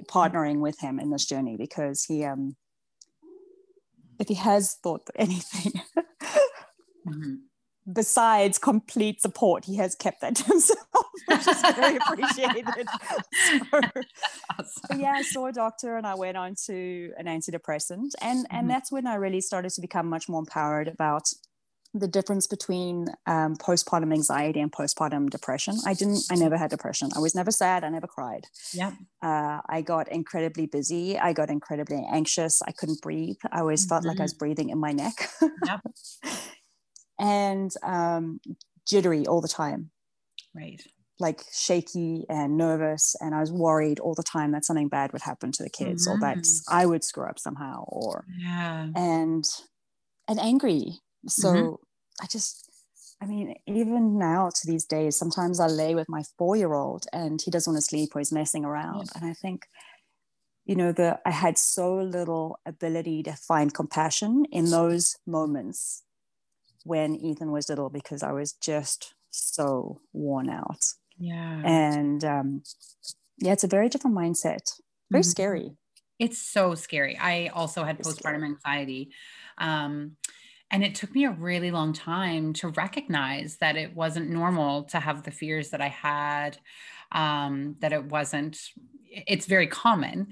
[0.05, 2.57] partnering with him in this journey because he, um,
[4.21, 5.73] if he has thought anything,
[7.09, 7.35] mm-hmm.
[7.91, 10.81] Besides complete support, he has kept that to himself,
[11.27, 12.67] which is very appreciated.
[13.49, 13.91] so,
[14.59, 15.01] awesome.
[15.01, 18.11] yeah, I saw a doctor and I went on to an antidepressant.
[18.21, 18.57] And, mm-hmm.
[18.57, 21.29] and that's when I really started to become much more empowered about
[21.95, 25.77] the difference between um, postpartum anxiety and postpartum depression.
[25.87, 27.09] I didn't, I never had depression.
[27.17, 27.85] I was never sad.
[27.85, 28.45] I never cried.
[28.75, 28.93] Yeah.
[29.23, 31.19] Uh, I got incredibly busy.
[31.19, 32.61] I got incredibly anxious.
[32.67, 33.37] I couldn't breathe.
[33.51, 33.89] I always mm-hmm.
[33.89, 34.39] felt like I was mm-hmm.
[34.39, 35.31] breathing in my neck.
[35.65, 35.79] yeah.
[37.19, 38.41] and um,
[38.87, 39.91] jittery all the time.
[40.55, 40.81] Right.
[41.19, 43.17] Like shaky and nervous.
[43.21, 46.07] And I was worried all the time that something bad would happen to the kids
[46.07, 46.17] mm-hmm.
[46.17, 46.75] or that mm-hmm.
[46.75, 48.89] I would screw up somehow or, yeah.
[48.95, 49.45] and,
[50.29, 51.01] and angry.
[51.27, 51.75] So mm-hmm.
[52.23, 52.71] I just,
[53.23, 57.07] I mean, even now to these days, sometimes I lay with my four year old
[57.13, 59.09] and he doesn't want to sleep or he's messing around.
[59.15, 59.67] And I think,
[60.67, 66.03] you know, that I had so little ability to find compassion in those moments
[66.87, 70.85] when Ethan was little because I was just so worn out.
[71.19, 71.63] Yeah.
[71.65, 72.63] And um,
[73.39, 74.73] yeah, it's a very different mindset.
[75.11, 75.31] Very mm-hmm.
[75.31, 75.71] scary.
[76.19, 77.19] It's so scary.
[77.19, 78.45] I also had postpartum scary.
[78.45, 79.11] anxiety.
[79.59, 80.17] Um,
[80.71, 84.99] and it took me a really long time to recognize that it wasn't normal to
[84.99, 86.59] have the fears that I had,
[87.13, 88.59] um, that it wasn't,
[89.09, 90.29] it's very common.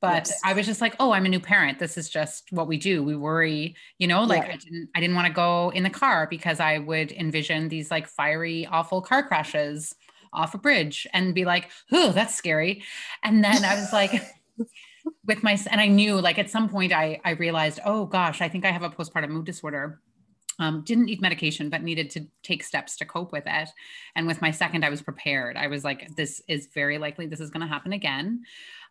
[0.00, 0.40] But yes.
[0.44, 1.78] I was just like, oh, I'm a new parent.
[1.78, 3.02] This is just what we do.
[3.02, 4.52] We worry, you know, like yeah.
[4.52, 7.90] I didn't I didn't want to go in the car because I would envision these
[7.90, 9.94] like fiery, awful car crashes
[10.32, 12.82] off a bridge and be like, oh, that's scary.
[13.24, 14.12] And then I was like,
[15.26, 18.48] with my and I knew like at some point I I realized oh gosh I
[18.48, 20.00] think I have a postpartum mood disorder.
[20.60, 23.68] Um, didn't need medication, but needed to take steps to cope with it.
[24.16, 25.56] And with my second, I was prepared.
[25.56, 28.42] I was like, this is very likely this is going to happen again.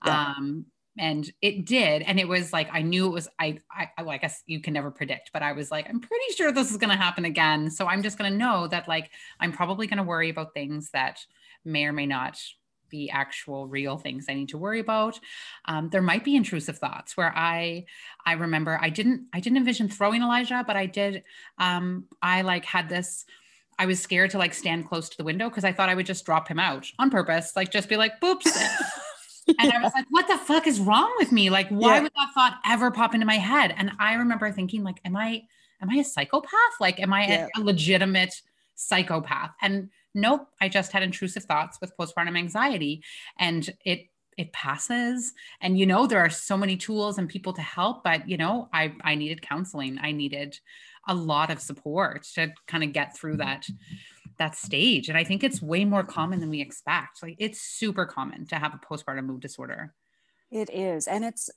[0.06, 0.34] Yeah.
[0.38, 0.66] Um,
[0.98, 2.02] and it did.
[2.02, 4.74] And it was like, I knew it was, I, I, well, I guess you can
[4.74, 7.70] never predict, but I was like, I'm pretty sure this is going to happen again.
[7.70, 10.92] So I'm just going to know that like, I'm probably going to worry about things
[10.92, 11.20] that
[11.64, 12.40] may or may not
[12.90, 15.20] be actual real things I need to worry about.
[15.66, 17.86] Um, there might be intrusive thoughts where I
[18.26, 21.24] I remember I didn't I didn't envision throwing Elijah, but I did.
[21.58, 23.26] Um, I like had this.
[23.80, 26.06] I was scared to like stand close to the window because I thought I would
[26.06, 28.48] just drop him out on purpose, like just be like, "Boops."
[29.60, 31.50] and I was like, "What the fuck is wrong with me?
[31.50, 32.04] Like, why yeah.
[32.04, 35.44] would that thought ever pop into my head?" And I remember thinking, like, "Am I
[35.82, 36.52] am I a psychopath?
[36.80, 37.48] Like, am I yeah.
[37.56, 38.42] a, a legitimate
[38.76, 43.04] psychopath?" And nope, I just had intrusive thoughts with postpartum anxiety.
[43.40, 47.62] And it it passes and you know there are so many tools and people to
[47.62, 50.60] help but you know i i needed counseling i needed
[51.08, 53.48] a lot of support to kind of get through mm-hmm.
[53.48, 53.96] that mm-hmm.
[54.38, 58.06] That stage and i think it's way more common than we expect like it's super
[58.06, 59.94] common to have a postpartum mood disorder
[60.52, 61.50] it is and it's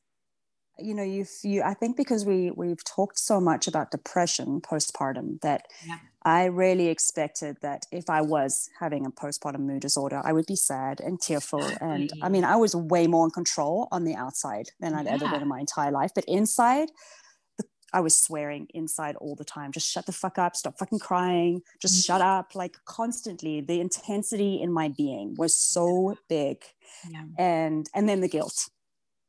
[0.79, 5.41] you know you you i think because we we've talked so much about depression postpartum
[5.43, 5.99] that yeah.
[6.25, 10.57] i really expected that if i was having a postpartum mood disorder i would be
[10.57, 14.71] sad and tearful and i mean i was way more in control on the outside
[14.81, 15.13] than i'd yeah.
[15.13, 16.89] ever been in my entire life but inside
[17.93, 19.73] I was swearing inside all the time.
[19.73, 20.57] Just shut the fuck up.
[20.57, 21.63] Stop fucking crying.
[21.81, 22.13] Just mm-hmm.
[22.13, 22.55] shut up.
[22.55, 26.63] Like constantly, the intensity in my being was so big,
[27.09, 27.25] yeah.
[27.39, 28.71] and and then the guilt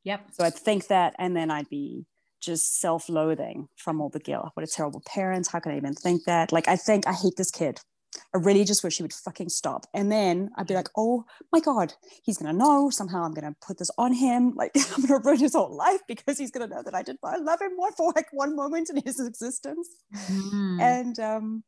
[0.04, 0.26] Yep.
[0.32, 2.06] So I'd think that, and then I'd be
[2.40, 4.50] just self-loathing from all the guilt.
[4.54, 5.48] What a terrible parent.
[5.52, 6.52] How can I even think that?
[6.52, 7.80] Like, I think I hate this kid.
[8.34, 9.86] I really just wish he would fucking stop.
[9.94, 12.90] And then I'd be like, oh my God, he's gonna know.
[12.90, 14.54] Somehow I'm gonna put this on him.
[14.62, 17.38] Like I'm gonna ruin his whole life because he's gonna know that I did I
[17.38, 19.88] love him more for like one moment in his existence.
[20.30, 20.80] Mm.
[20.80, 21.64] And um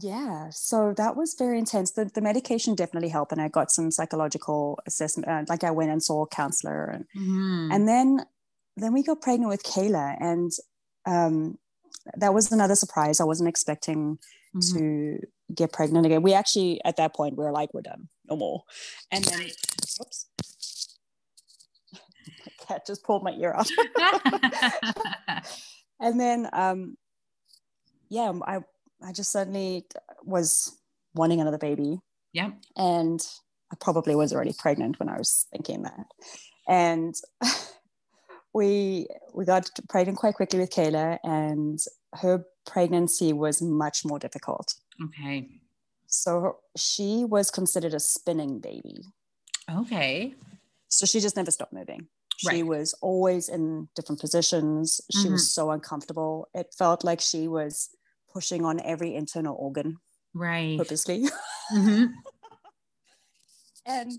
[0.00, 3.90] yeah so that was very intense the, the medication definitely helped and i got some
[3.90, 7.70] psychological assessment uh, like i went and saw a counselor and mm-hmm.
[7.70, 8.24] and then
[8.76, 10.52] then we got pregnant with kayla and
[11.04, 11.58] um,
[12.16, 14.18] that was another surprise i wasn't expecting
[14.54, 14.78] mm-hmm.
[14.78, 15.18] to
[15.54, 18.62] get pregnant again we actually at that point we are like we're done no more
[19.10, 20.26] and then oops
[21.92, 23.68] my cat just pulled my ear out
[26.00, 26.96] and then um
[28.08, 28.60] yeah i
[29.04, 29.84] I just suddenly
[30.24, 30.78] was
[31.14, 31.98] wanting another baby.
[32.32, 32.50] Yeah.
[32.76, 33.20] And
[33.72, 36.06] I probably was already pregnant when I was thinking that.
[36.68, 37.14] And
[38.54, 41.78] we we got pregnant quite quickly with Kayla and
[42.14, 44.74] her pregnancy was much more difficult.
[45.02, 45.48] Okay.
[46.06, 49.04] So she was considered a spinning baby.
[49.70, 50.34] Okay.
[50.88, 52.08] So she just never stopped moving.
[52.44, 52.56] Right.
[52.56, 55.00] She was always in different positions.
[55.12, 55.32] She mm-hmm.
[55.32, 56.48] was so uncomfortable.
[56.54, 57.90] It felt like she was
[58.32, 59.98] pushing on every internal organ
[60.34, 61.24] right purposely
[61.72, 62.06] mm-hmm.
[63.86, 64.12] and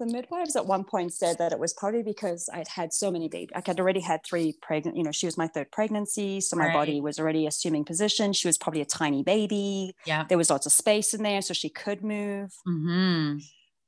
[0.00, 3.28] the midwives at one point said that it was probably because I'd had so many
[3.28, 3.50] babies.
[3.54, 6.40] Like I'd already had three pregnant, you know, she was my third pregnancy.
[6.40, 6.72] So my right.
[6.72, 8.32] body was already assuming position.
[8.32, 9.94] She was probably a tiny baby.
[10.06, 10.24] Yeah.
[10.28, 11.42] There was lots of space in there.
[11.42, 12.50] So she could move.
[12.66, 13.38] Mm-hmm.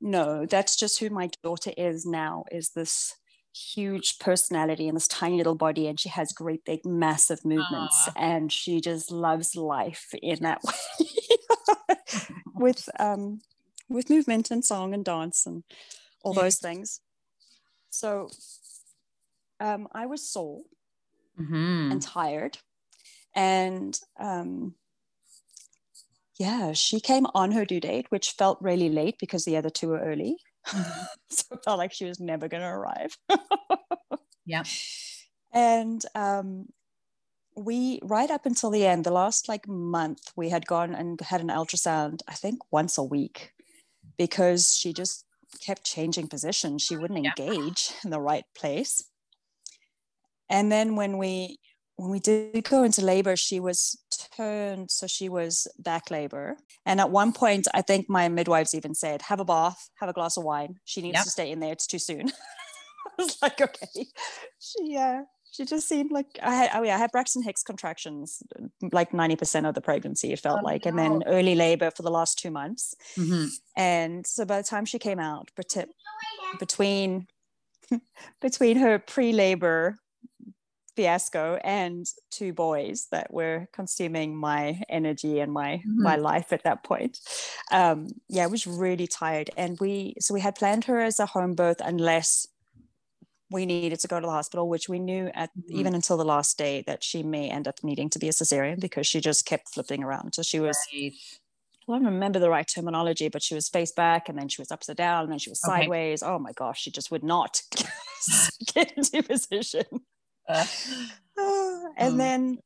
[0.01, 3.15] No, that's just who my daughter is now, is this
[3.55, 5.87] huge personality and this tiny little body.
[5.87, 7.97] And she has great, big, massive movements.
[8.09, 8.13] Aww.
[8.15, 11.07] And she just loves life in that way.
[12.53, 13.39] with um
[13.89, 15.63] with movement and song and dance and
[16.23, 17.01] all those things.
[17.89, 18.29] So
[19.59, 20.61] um, I was sore
[21.39, 21.91] mm-hmm.
[21.91, 22.57] and tired.
[23.35, 24.75] And um,
[26.39, 29.89] yeah, she came on her due date, which felt really late because the other two
[29.89, 30.37] were early.
[30.67, 31.03] Mm-hmm.
[31.29, 33.17] so it felt like she was never going to arrive.
[34.45, 34.63] yeah.
[35.51, 36.67] And um,
[37.55, 41.41] we, right up until the end, the last like month, we had gone and had
[41.41, 43.51] an ultrasound, I think once a week
[44.17, 45.25] because she just
[45.61, 46.77] kept changing position.
[46.77, 47.31] She wouldn't yeah.
[47.37, 49.03] engage in the right place.
[50.49, 51.57] And then when we
[51.95, 53.97] when we did go into labor, she was
[54.35, 56.57] turned so she was back labor.
[56.85, 60.13] And at one point, I think my midwives even said, "Have a bath, have a
[60.13, 60.79] glass of wine.
[60.85, 61.73] She needs to stay in there.
[61.73, 62.29] It's too soon."
[63.19, 64.07] I was like, "Okay."
[64.59, 68.41] She uh, she just seemed like I had, oh yeah, I had Braxton Hicks contractions
[68.91, 70.89] like 90% of the pregnancy, it felt oh, like, no.
[70.89, 72.95] and then early labor for the last two months.
[73.15, 73.45] Mm-hmm.
[73.77, 75.51] And so by the time she came out,
[76.59, 77.27] between,
[78.41, 79.99] between her pre-labor
[80.95, 86.03] fiasco and two boys that were consuming my energy and my mm-hmm.
[86.03, 87.17] my life at that point
[87.71, 91.25] um yeah i was really tired and we so we had planned her as a
[91.25, 92.45] home birth unless
[93.53, 95.79] we needed to go to the hospital, which we knew at mm-hmm.
[95.79, 98.79] even until the last day that she may end up needing to be a cesarean
[98.79, 100.33] because she just kept flipping around.
[100.33, 101.13] So she was, right.
[101.87, 104.71] I don't remember the right terminology, but she was face back and then she was
[104.71, 105.81] upside down and then she was okay.
[105.81, 106.23] sideways.
[106.23, 107.61] Oh my gosh, she just would not
[108.73, 109.85] get into position.
[110.49, 110.65] Uh,
[111.97, 112.17] and mm.
[112.17, 112.57] then,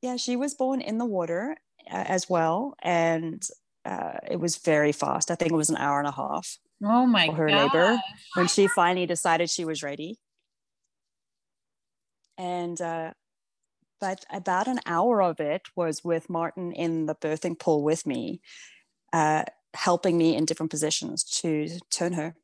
[0.00, 1.56] yeah, she was born in the water
[1.90, 2.74] uh, as well.
[2.82, 3.46] And
[3.84, 5.30] uh, it was very fast.
[5.30, 6.58] I think it was an hour and a half.
[6.84, 7.72] Oh my her gosh.
[7.72, 8.00] labor
[8.34, 10.18] when she finally decided she was ready.
[12.36, 13.12] And uh,
[14.00, 18.40] but about an hour of it was with Martin in the birthing pool with me,
[19.12, 22.34] uh, helping me in different positions to turn her.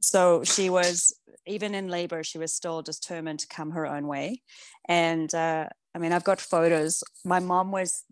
[0.00, 1.14] So she was
[1.46, 4.42] even in labor, she was still determined to come her own way.
[4.88, 7.02] And uh, I mean, I've got photos.
[7.24, 8.04] My mom was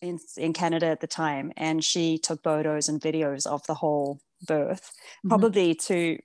[0.00, 4.20] in, in Canada at the time, and she took photos and videos of the whole
[4.46, 5.28] birth, mm-hmm.
[5.28, 6.18] probably to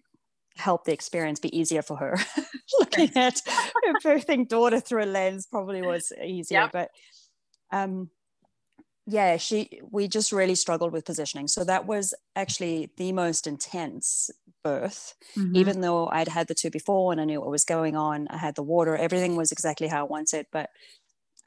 [0.57, 2.17] help the experience be easier for her.
[2.79, 6.71] Looking at her birthing daughter through a lens probably was easier, yep.
[6.71, 6.89] but
[7.71, 8.09] um,
[9.07, 11.47] yeah, she we just really struggled with positioning.
[11.47, 14.31] So that was actually the most intense
[14.63, 15.55] birth, mm-hmm.
[15.55, 18.27] even though I'd had the two before and I knew what was going on.
[18.29, 20.69] I had the water, everything was exactly how I wanted, but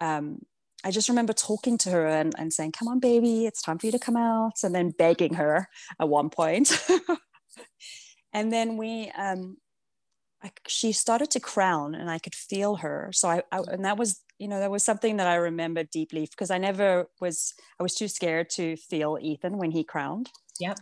[0.01, 0.43] um,
[0.85, 3.87] I just remember talking to her and, and saying, Come on, baby, it's time for
[3.87, 4.55] you to come out.
[4.63, 5.69] And then begging her
[6.01, 6.79] at one point.
[8.33, 9.57] and then we, um,
[10.43, 13.11] I, she started to crown and I could feel her.
[13.13, 16.29] So I, I, and that was, you know, that was something that I remember deeply
[16.31, 20.31] because I never was, I was too scared to feel Ethan when he crowned.
[20.61, 20.79] Yep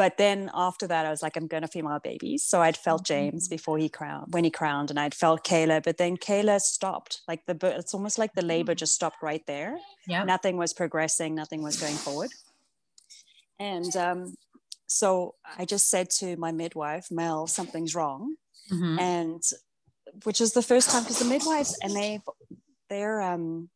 [0.00, 2.42] but then after that, I was like, I'm going to female babies.
[2.42, 3.54] So I'd felt James mm-hmm.
[3.54, 7.20] before he crowned, when he crowned, and I'd felt Kayla, but then Kayla stopped.
[7.28, 9.76] Like the, it's almost like the labor just stopped right there.
[10.06, 10.24] Yeah.
[10.24, 12.30] Nothing was progressing, nothing was going forward.
[13.58, 14.36] And um,
[14.86, 18.36] so I just said to my midwife, Mel, something's wrong.
[18.72, 18.98] Mm-hmm.
[18.98, 19.42] And
[20.24, 22.20] which is the first time because the midwives and they,
[22.88, 23.68] they're, um,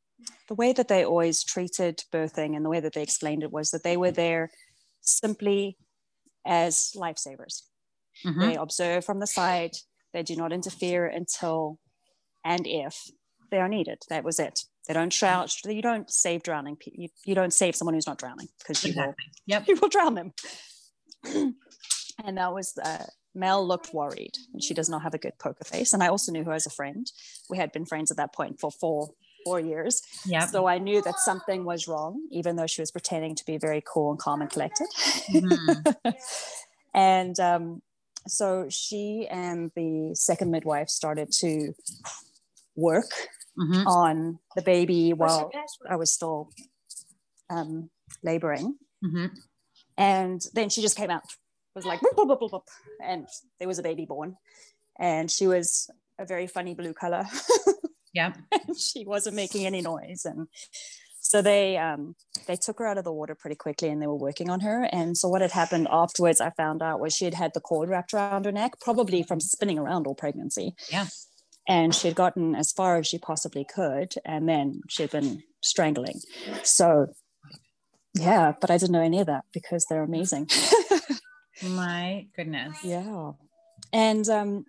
[0.48, 3.72] the way that they always treated birthing and the way that they explained it was
[3.72, 4.50] that they were there
[5.02, 5.76] simply
[6.46, 7.62] as lifesavers.
[8.24, 8.40] Mm-hmm.
[8.40, 9.72] They observe from the side,
[10.12, 11.78] they do not interfere until
[12.44, 13.10] and if
[13.50, 14.02] they are needed.
[14.08, 14.60] That was it.
[14.86, 15.52] They don't shout.
[15.64, 16.76] You don't save drowning.
[16.84, 19.24] You, you don't save someone who's not drowning because you exactly.
[19.26, 19.34] will.
[19.46, 19.64] Yep.
[19.68, 20.32] You will drown them.
[22.24, 25.64] and that was uh, Mel looked worried, and she does not have a good poker
[25.64, 25.92] face.
[25.92, 27.10] And I also knew her as a friend.
[27.48, 29.10] We had been friends at that point for four
[29.44, 30.02] four years.
[30.24, 30.46] Yeah.
[30.46, 33.82] So I knew that something was wrong, even though she was pretending to be very
[33.86, 34.86] cool and calm and collected.
[35.30, 36.10] Mm-hmm.
[36.94, 37.82] and um,
[38.26, 41.74] so she and the second midwife started to
[42.74, 43.10] work
[43.58, 43.86] mm-hmm.
[43.86, 45.50] on the baby while
[45.88, 46.50] I was still
[47.50, 47.90] um,
[48.22, 48.76] laboring.
[49.04, 49.26] Mm-hmm.
[49.96, 51.22] And then she just came out,
[51.74, 52.62] was like, boop, boop, boop,
[53.02, 53.26] and
[53.58, 54.36] there was a baby born.
[54.98, 57.26] And she was a very funny blue color.
[58.14, 58.32] Yeah.
[58.78, 60.24] she wasn't making any noise.
[60.24, 60.48] And
[61.20, 62.14] So they um,
[62.46, 64.88] they took her out of the water pretty quickly, and they were working on her.
[64.92, 67.88] And so what had happened afterwards, I found out was she had had the cord
[67.88, 70.74] wrapped around her neck, probably from spinning around all pregnancy.
[70.90, 71.06] Yeah.
[71.66, 76.20] And she'd gotten as far as she possibly could, and then she'd been strangling.
[76.62, 77.06] So,
[78.14, 80.50] yeah, but I didn't know any of that because they're amazing.
[81.62, 82.76] My goodness.
[82.84, 83.32] Yeah.
[83.94, 84.66] And um,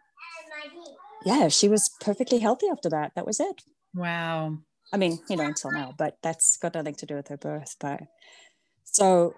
[1.25, 3.11] yeah, she was perfectly healthy after that.
[3.15, 3.63] That was it.
[3.93, 4.59] Wow.
[4.93, 7.75] I mean, you know, until now, but that's got nothing to do with her birth.
[7.79, 8.03] But
[8.83, 9.33] so,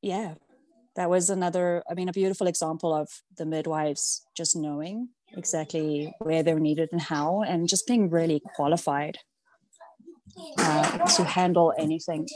[0.00, 0.34] yeah,
[0.96, 6.44] that was another, I mean, a beautiful example of the midwives just knowing exactly where
[6.44, 9.18] they're needed and how, and just being really qualified
[10.58, 12.26] uh, to handle anything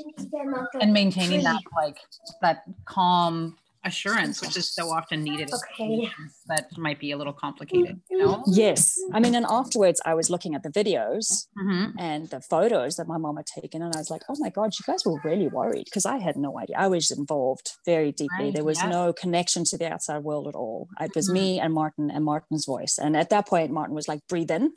[0.81, 1.99] and maintaining that like
[2.43, 6.11] that calm assurance, which is so often needed okay.
[6.47, 8.43] that might be a little complicated, you know?
[8.47, 8.99] Yes.
[9.13, 11.99] I mean, and afterwards I was looking at the videos mm-hmm.
[11.99, 14.73] and the photos that my mom had taken, and I was like, oh my God,
[14.79, 16.77] you guys were really worried because I had no idea.
[16.79, 18.47] I was involved very deeply.
[18.47, 18.55] Right.
[18.55, 20.89] There was no connection to the outside world at all.
[21.01, 21.35] It was mm-hmm.
[21.35, 22.99] me and Martin and Martin's voice.
[22.99, 24.73] And at that point, Martin was like, breathe in,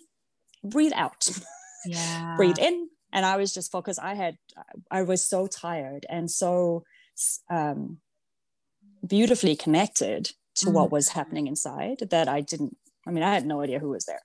[0.63, 1.27] breathe out.
[1.83, 2.35] Yeah.
[2.37, 2.89] breathe in.
[3.11, 3.99] And I was just focused.
[3.99, 4.37] I had,
[4.91, 6.83] I was so tired and so
[7.49, 7.97] um,
[9.11, 10.75] beautifully connected to mm-hmm.
[10.75, 14.05] what was happening inside that I didn't, I mean, I had no idea who was
[14.05, 14.21] there.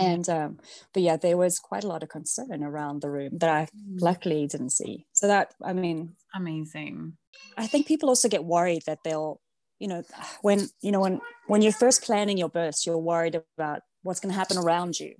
[0.00, 0.58] And, um,
[0.92, 4.00] but yeah, there was quite a lot of concern around the room that I mm.
[4.00, 5.06] luckily didn't see.
[5.12, 7.14] So that, I mean, amazing.
[7.56, 9.40] I think people also get worried that they'll,
[9.78, 10.02] you know,
[10.42, 14.32] when, you know, when, when you're first planning your birth, you're worried about what's going
[14.32, 15.14] to happen around you.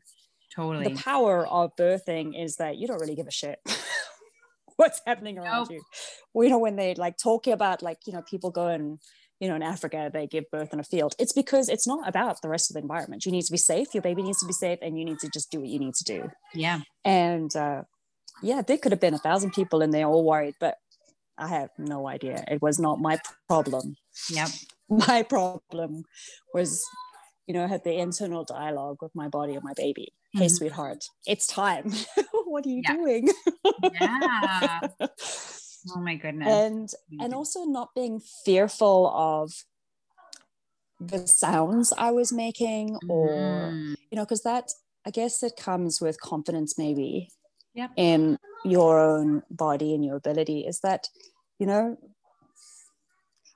[0.55, 0.93] Totally.
[0.93, 3.61] The power of birthing is that you don't really give a shit.
[4.79, 5.71] what's happening around nope.
[5.73, 5.83] you.
[6.33, 8.99] Well, you know, when they like talking about like, you know, people go and,
[9.41, 11.15] you know, in Africa, they give birth in a field.
[11.19, 13.27] It's because it's not about the rest of the environment.
[13.27, 13.89] You need to be safe.
[13.93, 15.95] Your baby needs to be safe and you need to just do what you need
[15.95, 16.31] to do.
[16.55, 16.81] Yeah.
[17.05, 17.83] And uh,
[18.43, 20.77] yeah, there could have been a thousand people and they're all worried, but
[21.37, 22.45] I have no idea.
[22.49, 23.19] It was not my
[23.49, 23.97] problem.
[24.31, 24.49] Yep.
[24.91, 26.05] My problem
[26.55, 26.83] was,
[27.47, 30.15] you know, I had the internal dialogue with my body and my baby.
[30.39, 30.45] Mm-hmm.
[30.45, 31.93] Hey, sweetheart, it's time.
[32.45, 32.95] what are you yeah.
[32.95, 33.29] doing?
[33.83, 34.81] yeah.
[35.97, 36.49] Oh my goodness.
[36.49, 39.53] And and also not being fearful of
[41.01, 43.29] the sounds I was making or
[43.73, 43.95] mm.
[44.11, 44.71] you know, because that
[45.07, 47.31] I guess it comes with confidence maybe
[47.75, 47.93] yep.
[47.97, 51.09] in your own body and your ability is that,
[51.59, 51.97] you know,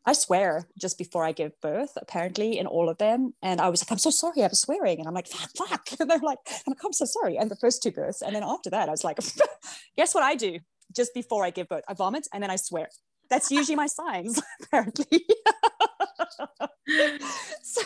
[0.04, 3.34] I swear just before I give birth, apparently in all of them.
[3.42, 4.98] And I was like, I'm so sorry, I was swearing.
[4.98, 5.88] And I'm like, fuck, fuck.
[6.00, 7.36] And they're like, I'm, like, I'm so sorry.
[7.36, 8.22] And the first two births.
[8.22, 9.18] And then after that, I was like,
[9.96, 10.58] guess what I do
[10.94, 11.84] just before I give birth?
[11.88, 12.88] I vomit and then I swear.
[13.30, 15.24] That's usually my signs, apparently.
[17.62, 17.82] so,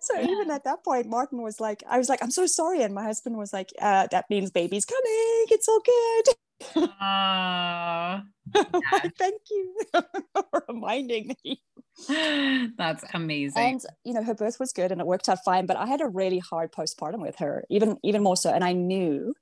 [0.00, 0.26] so yeah.
[0.26, 2.82] even at that point, Martin was like, I was like, I'm so sorry.
[2.82, 5.46] And my husband was like, uh, that means baby's coming.
[5.50, 6.34] It's all good.
[6.76, 8.20] Uh,
[8.54, 9.10] yeah.
[9.18, 11.60] Thank you for reminding me.
[12.78, 13.62] That's amazing.
[13.62, 16.00] And you know, her birth was good and it worked out fine, but I had
[16.00, 18.50] a really hard postpartum with her, even even more so.
[18.50, 19.34] And I knew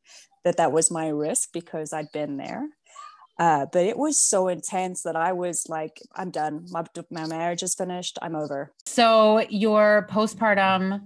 [0.45, 2.69] that that was my risk because I'd been there.
[3.39, 6.67] Uh, but it was so intense that I was like, I'm done.
[6.71, 8.19] My, my marriage is finished.
[8.21, 8.73] I'm over.
[8.87, 11.03] So your postpartum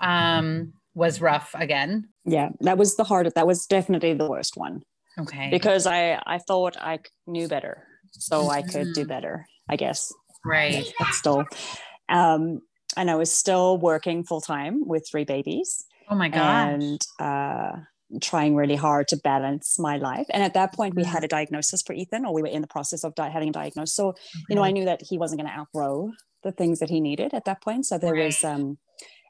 [0.00, 2.08] um, was rough again.
[2.26, 3.36] Yeah, that was the hardest.
[3.36, 4.82] That was definitely the worst one.
[5.18, 5.50] Okay.
[5.50, 8.50] Because I I thought I knew better, so mm-hmm.
[8.50, 9.08] I could do mm-hmm.
[9.08, 9.46] better.
[9.68, 10.12] I guess.
[10.44, 10.92] Right.
[10.98, 11.44] But still,
[12.08, 12.60] um,
[12.96, 15.84] and I was still working full time with three babies.
[16.10, 16.68] Oh my god.
[16.68, 17.72] And uh,
[18.20, 20.26] trying really hard to balance my life.
[20.30, 21.12] And at that point, we mm-hmm.
[21.12, 23.52] had a diagnosis for Ethan, or we were in the process of di- having a
[23.52, 23.94] diagnosis.
[23.94, 24.14] So,
[24.48, 26.10] you know, I knew that he wasn't going to outgrow
[26.42, 27.86] the things that he needed at that point.
[27.86, 28.26] So there right.
[28.26, 28.78] was um,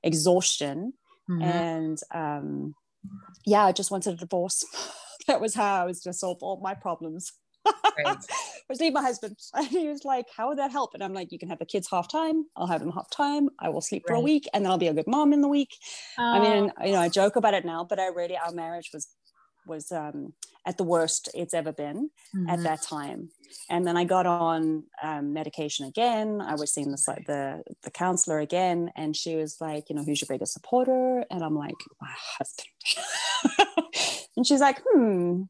[0.03, 0.95] exhaustion,
[1.30, 1.43] mm-hmm.
[1.43, 2.74] and um,
[3.47, 4.64] yeah, I just wanted a divorce.
[5.27, 7.33] that was how I was going to solve all my problems.
[8.05, 8.16] Right.
[8.68, 9.37] was leave my husband.
[9.55, 10.95] And he was like, How would that help?
[10.95, 12.45] And I'm like, You can have the kids half time.
[12.57, 13.49] I'll have them half time.
[13.59, 14.14] I will sleep right.
[14.14, 15.70] for a week and then I'll be a good mom in the week.
[16.18, 16.85] I mean, oh.
[16.85, 19.09] you know, I joke about it now, but I really, our marriage was
[19.67, 20.33] was um,
[20.67, 22.49] at the worst it's ever been mm-hmm.
[22.49, 23.31] at that time.
[23.71, 26.41] And then I got on um, medication again.
[26.41, 30.21] I was seeing the, the the counselor again, and she was like, you know, who's
[30.21, 31.25] your biggest supporter?
[31.31, 32.69] And I'm like, my husband.
[34.37, 35.43] and she's like, hmm,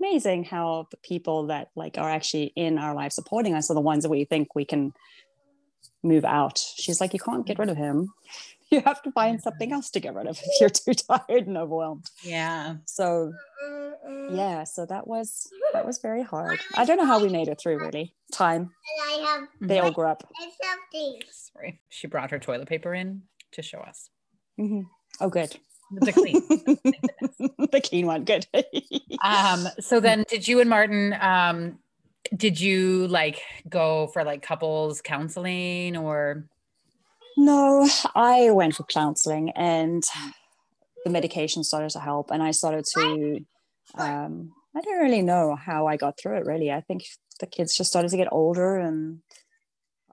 [0.00, 3.80] amazing how the people that like are actually in our life supporting us are the
[3.80, 4.92] ones that we think we can
[6.02, 6.58] move out.
[6.58, 8.12] She's like, you can't get rid of him.
[8.70, 11.56] You have to find something else to get rid of if you're too tired and
[11.56, 12.06] overwhelmed.
[12.22, 12.76] Yeah.
[12.86, 13.32] So
[14.30, 16.58] yeah, so that was that was very hard.
[16.74, 18.14] I don't know how we made it through really.
[18.32, 18.70] Time.
[19.60, 20.28] They all grew up.
[21.30, 21.80] Sorry.
[21.88, 24.10] She brought her toilet paper in to show us.
[24.58, 24.82] Mm-hmm.
[25.20, 25.56] Oh good.
[25.92, 26.42] The clean.
[27.70, 28.24] the clean one.
[28.24, 28.46] Good.
[29.22, 31.78] um, so then did you and Martin um
[32.34, 36.46] did you like go for like couples counseling or
[37.36, 40.02] no, I went for counseling and
[41.04, 43.44] the medication started to help and I started to
[43.96, 46.72] um I don't really know how I got through it really.
[46.72, 47.04] I think
[47.40, 49.20] the kids just started to get older and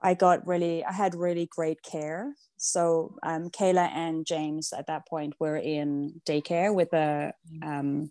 [0.02, 2.34] I got really, I had really great care.
[2.56, 8.10] So um, Kayla and James at that point were in daycare with a um,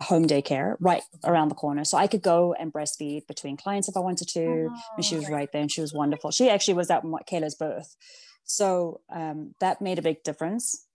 [0.00, 1.84] home daycare right around the corner.
[1.84, 4.68] So I could go and breastfeed between clients if I wanted to.
[4.70, 6.30] Oh, and she was right there and she was wonderful.
[6.30, 7.96] She actually was at Kayla's birth.
[8.44, 10.86] So um, that made a big difference.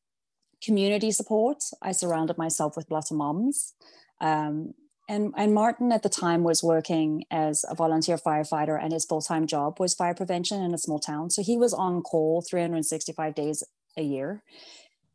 [0.64, 1.64] Community support.
[1.82, 3.74] I surrounded myself with lots of moms.
[4.22, 4.74] Um,
[5.08, 9.22] and, and Martin at the time was working as a volunteer firefighter, and his full
[9.22, 11.32] time job was fire prevention in a small town.
[11.32, 13.64] So he was on call 365 days
[13.97, 14.43] a year.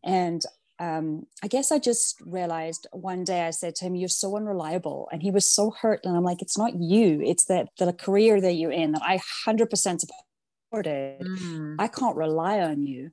[0.03, 0.43] And
[0.85, 5.09] um, I guess I just realized one day I said to him, You're so unreliable.
[5.13, 6.01] And he was so hurt.
[6.05, 9.21] And I'm like, It's not you, it's that the career that you're in that I
[9.47, 11.21] 100% supported.
[11.21, 11.77] Mm.
[11.79, 13.11] I can't rely on you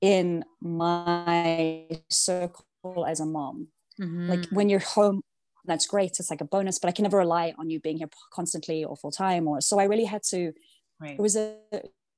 [0.00, 3.68] in my circle as a mom.
[4.00, 4.30] Mm-hmm.
[4.30, 5.22] Like when you're home
[5.64, 8.08] that's great it's like a bonus but i can never rely on you being here
[8.32, 10.52] constantly or full time or so i really had to
[11.00, 11.12] right.
[11.12, 11.54] it was a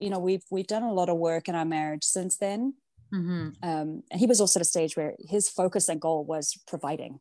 [0.01, 2.73] you know we've we've done a lot of work in our marriage since then
[3.13, 3.49] mm-hmm.
[3.63, 7.21] um, and he was also at a stage where his focus and goal was providing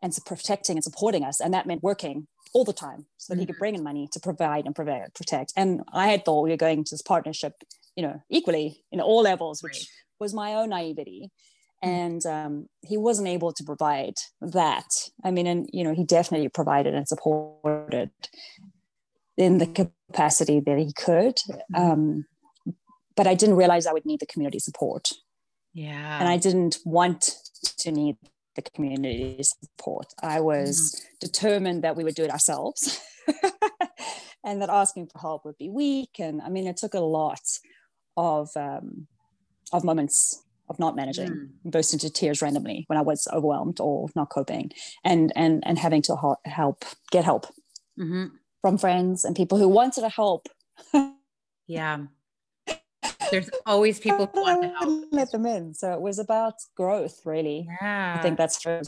[0.00, 3.40] and protecting and supporting us and that meant working all the time so that mm-hmm.
[3.40, 3.60] he could mm-hmm.
[3.60, 6.84] bring in money to provide and provide, protect and i had thought we were going
[6.84, 7.54] to this partnership
[7.96, 9.86] you know equally in all levels which right.
[10.18, 11.30] was my own naivety
[11.82, 11.88] Mm.
[11.88, 16.48] and um, he wasn't able to provide that i mean and you know he definitely
[16.48, 18.10] provided and supported
[19.36, 21.78] in the capacity that he could mm.
[21.78, 22.24] um,
[23.16, 25.12] but i didn't realize i would need the community support
[25.74, 27.36] yeah and i didn't want
[27.78, 28.16] to need
[28.56, 31.18] the community support i was mm.
[31.20, 33.00] determined that we would do it ourselves
[34.44, 37.40] and that asking for help would be weak and i mean it took a lot
[38.16, 39.06] of um,
[39.72, 41.48] of moments of not managing, mm.
[41.64, 44.72] burst into tears randomly when I was overwhelmed or not coping,
[45.04, 47.46] and and and having to help get help
[47.98, 48.26] mm-hmm.
[48.60, 50.48] from friends and people who wanted to help.
[51.66, 51.98] yeah,
[53.32, 55.04] there's always people who want to help.
[55.10, 55.74] Let them in.
[55.74, 57.66] So it was about growth, really.
[57.80, 58.82] Yeah, I think that's true.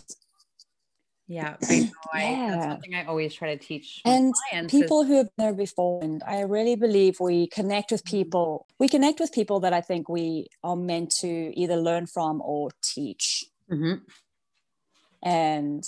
[1.26, 1.90] Yeah, I know.
[2.14, 2.50] yeah.
[2.50, 4.02] that's something I always try to teach.
[4.04, 4.34] And
[4.68, 8.16] people is- who have been there before, and I really believe we connect with mm-hmm.
[8.18, 8.66] people.
[8.78, 12.70] We connect with people that I think we are meant to either learn from or
[12.82, 13.46] teach.
[13.72, 14.04] Mm-hmm.
[15.26, 15.82] And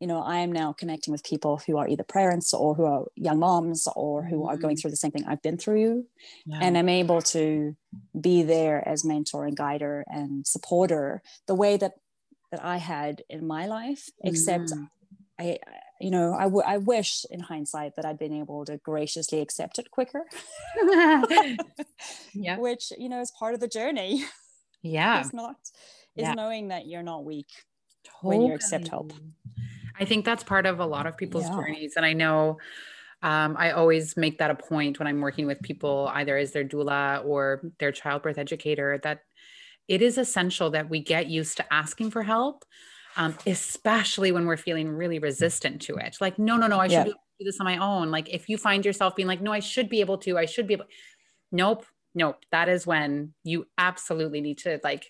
[0.00, 3.04] you know, I am now connecting with people who are either parents or who are
[3.14, 4.80] young moms or who are going mm-hmm.
[4.80, 6.04] through the same thing I've been through.
[6.46, 6.58] Yeah.
[6.60, 7.76] And I'm able to
[8.20, 11.94] be there as mentor and guider and supporter the way that
[12.50, 14.88] that I had in my life, except mm.
[15.40, 15.58] I,
[16.00, 19.78] you know, I, w- I wish in hindsight that I'd been able to graciously accept
[19.78, 20.24] it quicker.
[22.34, 22.58] yeah.
[22.58, 24.24] Which, you know, is part of the journey.
[24.86, 25.20] Yeah.
[25.20, 25.56] it's not,
[26.14, 26.34] is yeah.
[26.34, 27.48] knowing that you're not weak
[28.04, 28.36] totally.
[28.36, 29.14] when you accept help.
[29.98, 31.54] I think that's part of a lot of people's yeah.
[31.54, 31.94] journeys.
[31.96, 32.58] And I know
[33.22, 36.64] um, I always make that a point when I'm working with people, either as their
[36.64, 39.20] doula or their childbirth educator, that
[39.88, 42.64] it is essential that we get used to asking for help,
[43.16, 46.16] um, especially when we're feeling really resistant to it.
[46.20, 47.12] Like, no, no, no, I should yeah.
[47.38, 48.10] do this on my own.
[48.10, 50.66] Like, if you find yourself being like, no, I should be able to, I should
[50.66, 50.86] be able.
[51.52, 52.36] Nope, nope.
[52.50, 55.06] That is when you absolutely need to like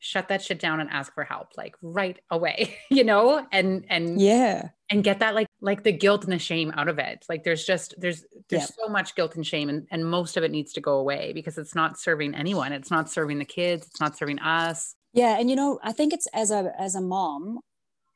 [0.00, 3.46] shut that shit down and ask for help like right away you know?
[3.52, 4.70] And and yeah.
[4.90, 7.24] and get that like like the guilt and the shame out of it.
[7.28, 8.84] Like there's just there's there's yeah.
[8.84, 11.58] so much guilt and shame and, and most of it needs to go away because
[11.58, 12.72] it's not serving anyone.
[12.72, 13.86] It's not serving the kids.
[13.86, 14.94] It's not serving us.
[15.12, 17.60] Yeah and you know i think it's as a as a mom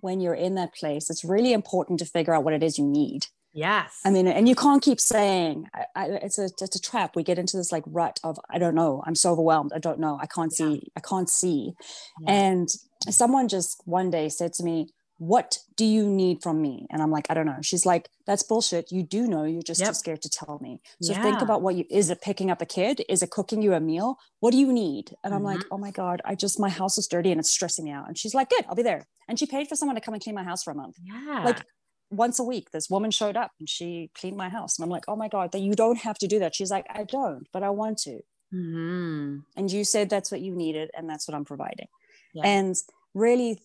[0.00, 2.86] when you're in that place it's really important to figure out what it is you
[2.86, 4.00] need Yes.
[4.04, 7.14] I mean, and you can't keep saying I, I, it's a it's a trap.
[7.14, 9.02] We get into this like rut of I don't know.
[9.06, 9.72] I'm so overwhelmed.
[9.74, 10.18] I don't know.
[10.20, 10.66] I can't yeah.
[10.66, 10.92] see.
[10.96, 11.74] I can't see.
[12.20, 12.32] Yeah.
[12.32, 12.68] And
[13.10, 14.88] someone just one day said to me,
[15.18, 18.42] "What do you need from me?" And I'm like, "I don't know." She's like, "That's
[18.42, 18.90] bullshit.
[18.90, 19.44] You do know.
[19.44, 19.90] You're just yep.
[19.90, 21.22] too scared to tell me." So yeah.
[21.22, 23.04] think about what you is it picking up a kid?
[23.08, 24.16] Is it cooking you a meal?
[24.40, 25.14] What do you need?
[25.22, 25.58] And I'm mm-hmm.
[25.58, 28.08] like, "Oh my god, I just my house is dirty and it's stressing me out."
[28.08, 30.22] And she's like, "Good, I'll be there." And she paid for someone to come and
[30.22, 30.96] clean my house for a month.
[31.04, 31.42] Yeah.
[31.44, 31.64] Like
[32.12, 35.04] once a week this woman showed up and she cleaned my house and i'm like
[35.08, 37.62] oh my god that you don't have to do that she's like i don't but
[37.62, 38.20] i want to
[38.54, 39.38] mm-hmm.
[39.56, 41.88] and you said that's what you needed and that's what i'm providing
[42.34, 42.42] yeah.
[42.44, 42.76] and
[43.14, 43.60] really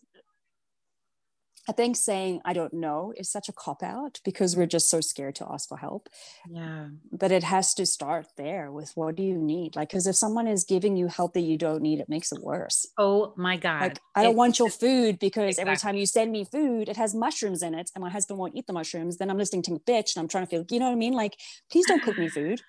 [1.70, 5.02] I think saying I don't know is such a cop out because we're just so
[5.02, 6.08] scared to ask for help.
[6.50, 6.88] Yeah.
[7.12, 9.76] But it has to start there with what do you need?
[9.76, 12.42] Like, because if someone is giving you help that you don't need, it makes it
[12.42, 12.88] worse.
[12.98, 13.82] Oh my God.
[13.82, 15.72] Like, I don't want your food because exactly.
[15.72, 18.56] every time you send me food, it has mushrooms in it and my husband won't
[18.56, 19.18] eat the mushrooms.
[19.18, 20.96] Then I'm listening to a bitch and I'm trying to feel, you know what I
[20.96, 21.14] mean?
[21.14, 21.38] Like,
[21.70, 22.62] please don't cook me food.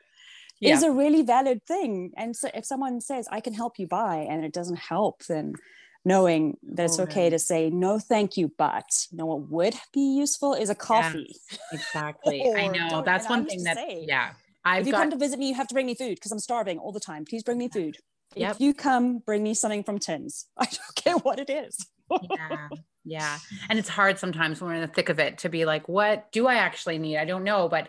[0.60, 0.74] Yeah.
[0.74, 2.10] Is a really valid thing.
[2.16, 5.54] And so if someone says, I can help you buy and it doesn't help, then
[6.08, 10.16] knowing that it's okay to say no thank you but you know what would be
[10.16, 11.36] useful is a coffee.
[11.72, 12.42] exactly.
[12.56, 14.30] I know that's one thing that say, yeah
[14.64, 15.02] I've if you got...
[15.02, 17.00] come to visit me you have to bring me food because i'm starving all the
[17.00, 17.24] time.
[17.24, 17.98] Please bring me food.
[18.34, 18.56] Yep.
[18.56, 21.86] if you come bring me something from tins i don't care what it is.
[22.10, 22.68] Yeah
[23.04, 23.38] yeah.
[23.68, 26.32] And it's hard sometimes when we're in the thick of it to be like what
[26.32, 27.18] do i actually need?
[27.18, 27.88] I don't know but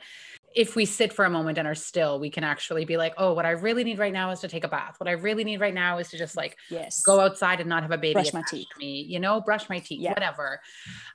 [0.59, 3.31] if we sit for a moment and are still, we can actually be like, oh,
[3.31, 4.95] what I really need right now is to take a bath.
[4.97, 7.01] What I really need right now is to just like yes.
[7.05, 8.67] go outside and not have a baby brush my teeth.
[8.77, 10.11] me, you know, brush my teeth, yeah.
[10.11, 10.59] whatever.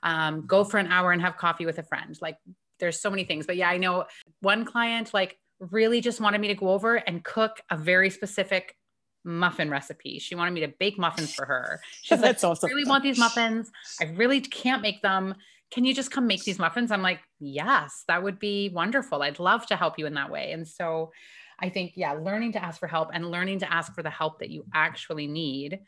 [0.01, 2.17] Um, go for an hour and have coffee with a friend.
[2.23, 2.37] Like
[2.79, 3.45] there's so many things.
[3.45, 4.05] But yeah, I know
[4.41, 8.75] one client like really just wanted me to go over and cook a very specific
[9.23, 10.17] muffin recipe.
[10.17, 11.81] She wanted me to bake muffins for her.
[12.01, 12.67] She's like, awesome.
[12.67, 13.71] I really want these muffins.
[14.01, 15.35] I really can't make them
[15.75, 16.89] can you just come make these muffins?
[16.89, 19.21] I'm like, yes, that would be wonderful.
[19.21, 20.53] I'd love to help you in that way.
[20.53, 21.11] And so
[21.59, 24.39] I think, yeah, learning to ask for help and learning to ask for the help
[24.39, 25.81] that you actually need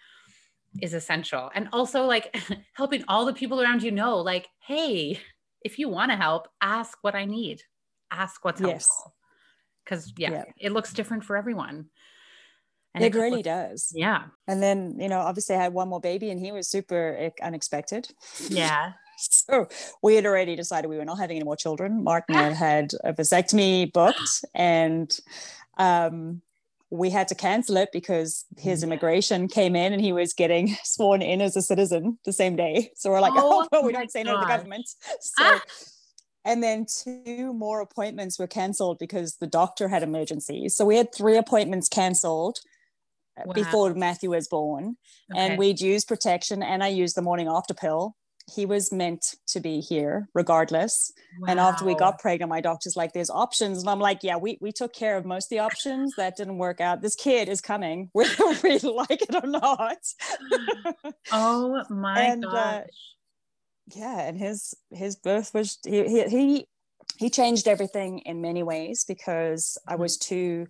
[0.81, 1.49] is essential.
[1.55, 2.37] And also, like,
[2.73, 5.21] helping all the people around you know, like, hey,
[5.63, 7.61] if you want to help, ask what I need,
[8.11, 8.69] ask what's yes.
[8.69, 9.15] helpful.
[9.85, 11.85] Because, yeah, yeah, it looks different for everyone.
[12.93, 13.93] And it, it really does.
[13.95, 14.23] Yeah.
[14.49, 18.09] And then, you know, obviously I had one more baby and he was super unexpected.
[18.49, 18.91] Yeah.
[19.29, 19.67] so
[20.01, 22.03] we had already decided we were not having any more children.
[22.03, 25.17] Martin had had a vasectomy booked, and
[25.77, 26.41] um,
[26.89, 31.21] we had to cancel it because his immigration came in and he was getting sworn
[31.21, 32.91] in as a citizen the same day.
[32.95, 34.87] So we're like, oh, oh well, we don't say no to the government.
[35.19, 35.43] So.
[35.43, 35.61] Ah.
[36.45, 40.77] And then two more appointments were canceled because the doctor had emergencies.
[40.77, 42.59] So we had three appointments canceled
[43.45, 43.51] wow.
[43.51, 44.95] before Matthew was born.
[45.29, 45.41] Okay.
[45.41, 48.15] And we'd use protection and I used the morning after pill
[48.53, 51.11] he was meant to be here regardless.
[51.39, 51.47] Wow.
[51.49, 53.79] And after we got pregnant, my doctor's like, there's options.
[53.79, 56.15] And I'm like, yeah, we, we took care of most of the options.
[56.15, 57.01] That didn't work out.
[57.01, 59.97] This kid is coming, whether we like it or not.
[61.31, 62.83] oh my and, uh, gosh.
[62.83, 62.83] Uh,
[63.95, 64.21] yeah.
[64.21, 66.67] And his, his birth was, he, he, he,
[67.17, 70.35] he changed everything in many ways because I was mm-hmm.
[70.35, 70.67] too,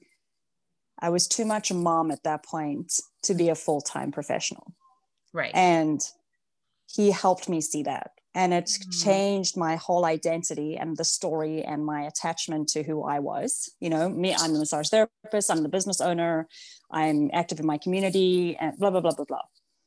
[0.99, 2.91] I was too much a mom at that point
[3.23, 4.73] to be a full-time professional.
[5.31, 5.51] Right.
[5.53, 6.01] And
[6.87, 9.03] he helped me see that and it mm.
[9.03, 13.71] changed my whole identity and the story and my attachment to who I was.
[13.79, 16.47] You know, me, I'm the massage therapist, I'm the business owner,
[16.91, 19.41] I'm active in my community, and blah, blah, blah, blah, blah.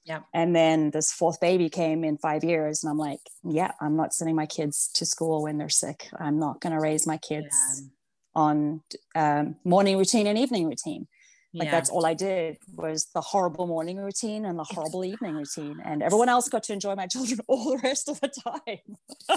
[0.04, 0.20] Yeah.
[0.34, 4.12] And then this fourth baby came in five years, and I'm like, yeah, I'm not
[4.12, 6.08] sending my kids to school when they're sick.
[6.18, 7.88] I'm not going to raise my kids yeah.
[8.34, 8.82] on
[9.14, 11.06] um, morning routine and evening routine
[11.52, 11.70] like yeah.
[11.70, 16.02] that's all i did was the horrible morning routine and the horrible evening routine and
[16.02, 19.36] everyone else got to enjoy my children all the rest of the time.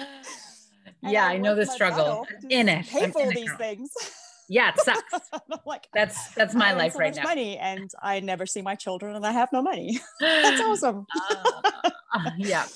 [1.04, 2.28] Yeah i, I know the struggle.
[2.48, 2.86] in it.
[2.86, 3.58] pay for these girl.
[3.58, 3.90] things.
[4.48, 5.30] Yeah it sucks.
[5.66, 7.24] Like that's that's my life so right now.
[7.24, 9.98] money and i never see my children and i have no money.
[10.20, 11.06] That's awesome.
[12.14, 12.66] Uh, yeah.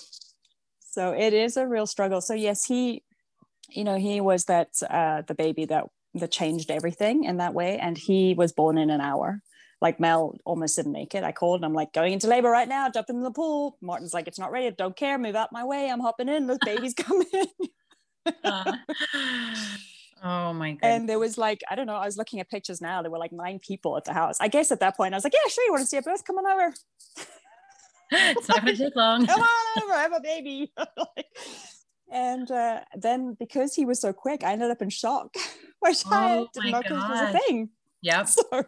[0.91, 2.21] So it is a real struggle.
[2.21, 3.05] So yes he
[3.71, 5.85] you know he was that uh the baby that
[6.21, 7.79] that changed everything in that way.
[7.79, 9.43] And he was born in an hour.
[9.81, 11.23] Like Mel almost didn't make it.
[11.23, 13.77] I called and I'm like, going into labor right now, jump in the pool.
[13.83, 14.75] Martin's like, it's not ready.
[14.77, 15.19] don't care.
[15.19, 15.91] Move out my way.
[15.91, 16.47] I'm hopping in.
[16.47, 17.27] The baby's coming.
[18.45, 18.73] uh,
[20.25, 20.87] oh my god.
[20.87, 23.03] And there was like, I don't know, I was looking at pictures now.
[23.03, 24.37] There were like nine people at the house.
[24.41, 26.03] I guess at that point I was like, yeah, sure, you want to see a
[26.03, 26.25] birth?
[26.25, 26.75] Come on over.
[28.11, 29.27] it's not gonna take long.
[29.27, 30.73] Come on over, I have a baby.
[32.11, 35.35] And uh, then because he was so quick, I ended up in shock
[35.81, 37.71] which oh I didn't know was a thing.
[38.03, 38.25] Yeah.
[38.37, 38.65] So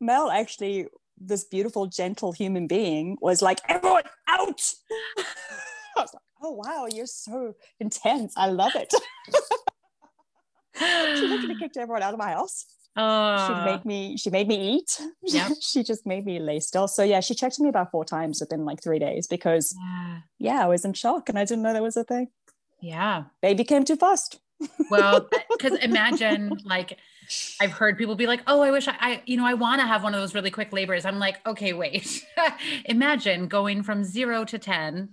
[0.00, 0.86] Mel actually,
[1.18, 4.60] this beautiful, gentle human being, was like, everyone out.
[5.96, 8.34] I was like, oh wow, you're so intense.
[8.36, 8.92] I love it.
[10.76, 12.66] she literally kicked everyone out of my house.
[12.96, 15.00] Uh, she made me she made me eat.
[15.22, 15.48] Yeah.
[15.60, 16.86] she just made me lay still.
[16.88, 20.18] So yeah, she checked me about four times within like three days because yeah.
[20.38, 22.28] yeah, I was in shock and I didn't know that was a thing.
[22.84, 23.24] Yeah.
[23.40, 24.40] Baby came too fast
[24.90, 26.98] well, because imagine like
[27.60, 29.86] I've heard people be like, "Oh, I wish I, I you know, I want to
[29.86, 32.24] have one of those really quick labors." I'm like, "Okay, wait.
[32.84, 35.10] imagine going from 0 to 10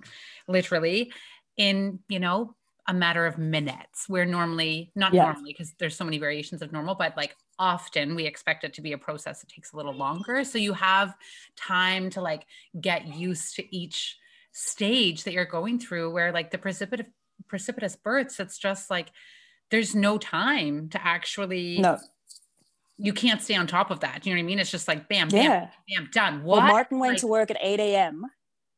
[0.47, 1.11] literally
[1.57, 2.55] in, you know,
[2.87, 4.07] a matter of minutes.
[4.07, 5.25] Where normally, not yeah.
[5.25, 8.81] normally because there's so many variations of normal, but like often we expect it to
[8.81, 10.43] be a process that takes a little longer.
[10.43, 11.15] So you have
[11.55, 12.45] time to like
[12.79, 14.17] get used to each
[14.53, 17.05] stage that you're going through where like the precipitous
[17.47, 19.11] precipitous births it's just like
[19.69, 21.97] there's no time to actually no
[23.01, 24.25] you can't stay on top of that.
[24.25, 24.59] You know what I mean?
[24.59, 25.69] It's just like bam, bam, yeah.
[25.89, 26.43] bam, done.
[26.43, 26.59] What?
[26.59, 28.25] Well, Martin went like, to work at 8 a.m.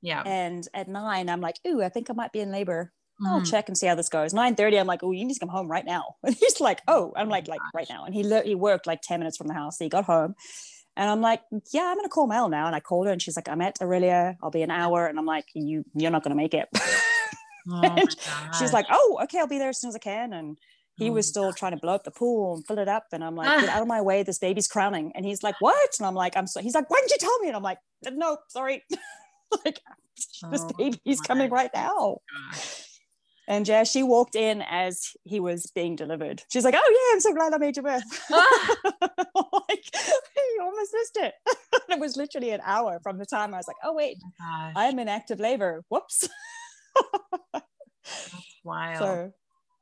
[0.01, 0.24] Yeah.
[0.26, 2.93] And at nine, I'm like, ooh, I think I might be in labor.
[3.22, 3.28] Mm.
[3.28, 4.34] I'll check and see how this goes.
[4.34, 6.16] 9 30, I'm like, oh, you need to come home right now.
[6.24, 8.05] And he's like, oh, I'm like, like right now.
[8.05, 9.78] And he he worked like 10 minutes from the house.
[9.78, 10.36] So he got home.
[10.95, 11.41] And I'm like,
[11.74, 12.68] yeah, I'm gonna call Mel now.
[12.68, 14.38] And I called her and she's like, I'm at Orillia.
[14.41, 15.07] I'll be an hour.
[15.07, 16.70] And I'm like, you you're not gonna make it.
[17.70, 17.95] Oh
[18.59, 20.34] she's like, oh, okay, I'll be there as soon as I can.
[20.34, 20.57] And
[20.95, 23.05] he was oh, still trying to blow up the pool and fill it up.
[23.11, 25.11] And I'm like, get out of my way, this baby's crowning.
[25.16, 25.89] And he's like, what?
[25.99, 27.47] And I'm like, I'm so he's like, why didn't you tell me?
[27.47, 27.80] And I'm like,
[28.11, 28.84] no, sorry.
[29.66, 29.80] like
[30.51, 32.18] this oh, baby's coming right now.
[33.47, 36.43] And yeah, she walked in as he was being delivered.
[36.49, 38.76] She's like, "Oh yeah, I'm so glad I made your birth." Ah.
[39.70, 39.86] like,
[40.55, 41.34] you almost missed it.
[41.89, 44.97] it was literally an hour from the time I was like, "Oh wait, oh I'm
[44.97, 46.30] in active labor." Whoops.
[48.64, 48.98] Wild.
[49.00, 49.34] So,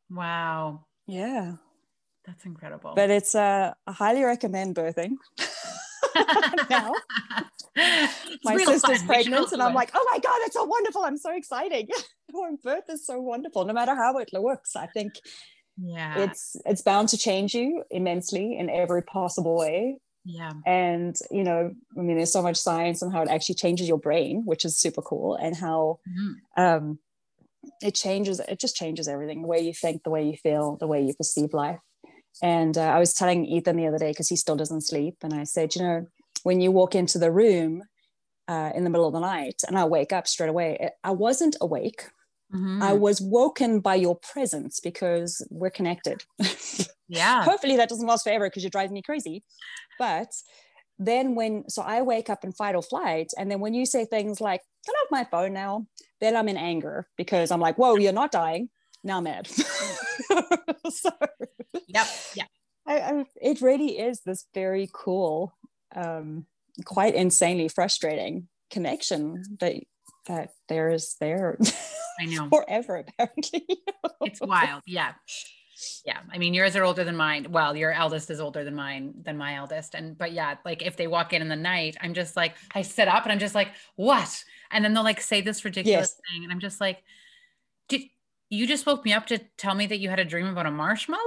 [0.09, 0.85] wow.
[1.07, 1.53] Yeah.
[2.25, 2.93] That's incredible.
[2.95, 5.15] But it's uh, I highly recommend birthing.
[6.69, 6.93] now.
[8.43, 9.07] my sister's fun.
[9.07, 11.03] pregnant and I'm like, oh my God, it's so wonderful.
[11.03, 11.89] I'm so excited.
[12.63, 13.65] birth is so wonderful.
[13.65, 15.13] No matter how it looks, I think
[15.77, 19.97] yeah it's it's bound to change you immensely in every possible way.
[20.23, 20.51] Yeah.
[20.65, 23.97] And you know, I mean, there's so much science on how it actually changes your
[23.97, 26.61] brain, which is super cool, and how mm-hmm.
[26.61, 26.99] um
[27.81, 30.87] it changes it just changes everything the way you think the way you feel the
[30.87, 31.79] way you perceive life
[32.41, 35.33] and uh, i was telling ethan the other day because he still doesn't sleep and
[35.33, 36.05] i said you know
[36.43, 37.83] when you walk into the room
[38.47, 41.55] uh, in the middle of the night and i wake up straight away i wasn't
[41.61, 42.09] awake
[42.53, 42.81] mm-hmm.
[42.81, 46.23] i was woken by your presence because we're connected
[47.11, 47.43] yeah.
[47.43, 49.43] Hopefully that doesn't last forever because you're driving me crazy.
[49.99, 50.29] But
[51.01, 54.05] then when so i wake up in fight or flight and then when you say
[54.05, 55.85] things like turn off my phone now
[56.19, 58.69] then i'm in anger because i'm like whoa you're not dying.
[59.03, 59.49] Now i'm mad.
[60.89, 61.09] So
[61.87, 62.45] yep yeah.
[62.85, 65.53] I, I, it really is this very cool
[65.95, 66.45] um,
[66.85, 69.75] quite insanely frustrating connection that
[70.27, 71.57] that there is there
[72.19, 72.47] i know.
[72.53, 73.65] forever apparently.
[74.21, 75.13] It's wild yeah
[76.05, 77.47] yeah i mean yours are older than mine.
[77.49, 79.95] Well your eldest is older than mine than my eldest.
[79.95, 82.81] And but yeah like if they walk in in the night i'm just like i
[82.81, 84.43] sit up and i'm just like what?
[84.71, 86.21] And then they'll like say this ridiculous yes.
[86.31, 87.03] thing and i'm just like
[87.89, 88.01] did
[88.49, 90.71] you just woke me up to tell me that you had a dream about a
[90.71, 91.21] marshmallow?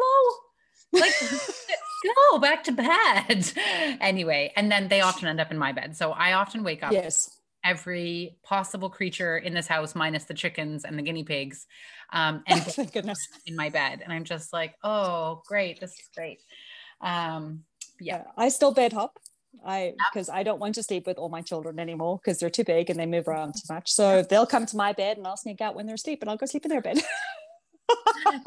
[0.92, 1.12] Like
[2.32, 3.52] go back to bed.
[4.00, 5.96] Anyway and then they often end up in my bed.
[5.96, 7.30] So i often wake up yes
[7.64, 11.66] every possible creature in this house minus the chickens and the guinea pigs
[12.12, 13.18] um, and thank goodness.
[13.46, 14.00] in my bed.
[14.02, 16.40] And i'm just like oh great this is great.
[17.00, 17.64] Um,
[18.00, 18.24] yeah.
[18.36, 19.18] I still bed hop.
[19.64, 22.64] I because I don't want to sleep with all my children anymore because they're too
[22.64, 23.90] big and they move around too much.
[23.90, 26.36] So they'll come to my bed and I'll sneak out when they're asleep and I'll
[26.36, 26.98] go sleep in their bed.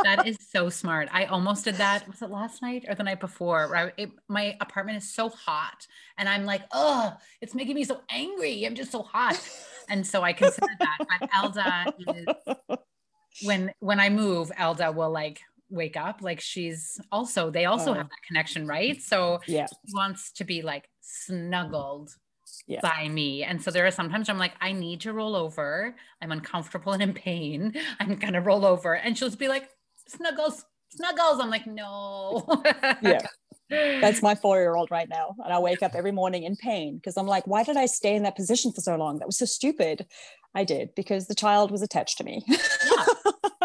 [0.04, 1.10] that is so smart.
[1.12, 2.08] I almost did that.
[2.08, 3.92] Was it last night or the night before?
[3.98, 5.86] It, my apartment is so hot,
[6.18, 8.66] and I'm like, oh, it's making me so angry.
[8.66, 9.40] I'm just so hot,
[9.90, 10.98] and so I considered that.
[11.00, 12.78] But Elda is
[13.44, 16.22] when when I move, Elda will like wake up.
[16.22, 17.94] Like she's also they also oh.
[17.94, 19.02] have that connection, right?
[19.02, 22.16] So yeah, she wants to be like snuggled
[22.66, 22.80] yeah.
[22.82, 23.44] by me.
[23.44, 25.96] And so there are sometimes I'm like, I need to roll over.
[26.22, 27.74] I'm uncomfortable and in pain.
[28.00, 28.96] I'm gonna roll over.
[28.96, 29.70] And she'll just be like,
[30.08, 31.40] snuggles, snuggles.
[31.40, 32.46] I'm like, no.
[33.02, 33.26] yeah.
[33.70, 35.36] That's my four year old right now.
[35.44, 38.16] And I wake up every morning in pain because I'm like, why did I stay
[38.16, 39.20] in that position for so long?
[39.20, 40.06] That was so stupid.
[40.58, 42.44] I did because the child was attached to me.
[42.48, 42.58] Yeah.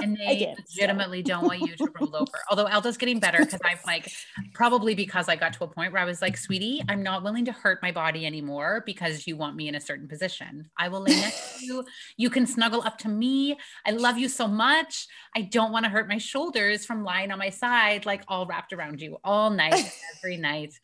[0.02, 1.28] And they did, legitimately so.
[1.28, 2.32] don't want you to roll over.
[2.50, 4.10] Although Elda's getting better because I'm like,
[4.52, 7.44] probably because I got to a point where I was like, sweetie, I'm not willing
[7.44, 10.68] to hurt my body anymore because you want me in a certain position.
[10.76, 11.84] I will lay next to you.
[12.16, 13.56] You can snuggle up to me.
[13.86, 15.06] I love you so much.
[15.36, 18.72] I don't want to hurt my shoulders from lying on my side, like all wrapped
[18.72, 20.74] around you all night, every night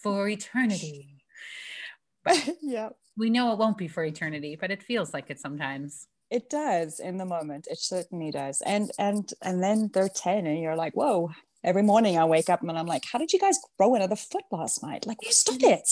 [0.00, 1.16] for eternity.
[2.22, 6.06] But yeah we know it won't be for eternity, but it feels like it sometimes.
[6.30, 7.66] It does in the moment.
[7.68, 8.62] It certainly does.
[8.64, 11.30] And and and then they're 10 and you're like, whoa.
[11.62, 14.44] Every morning I wake up and I'm like, how did you guys grow another foot
[14.50, 15.06] last night?
[15.06, 15.90] Like, we stop it.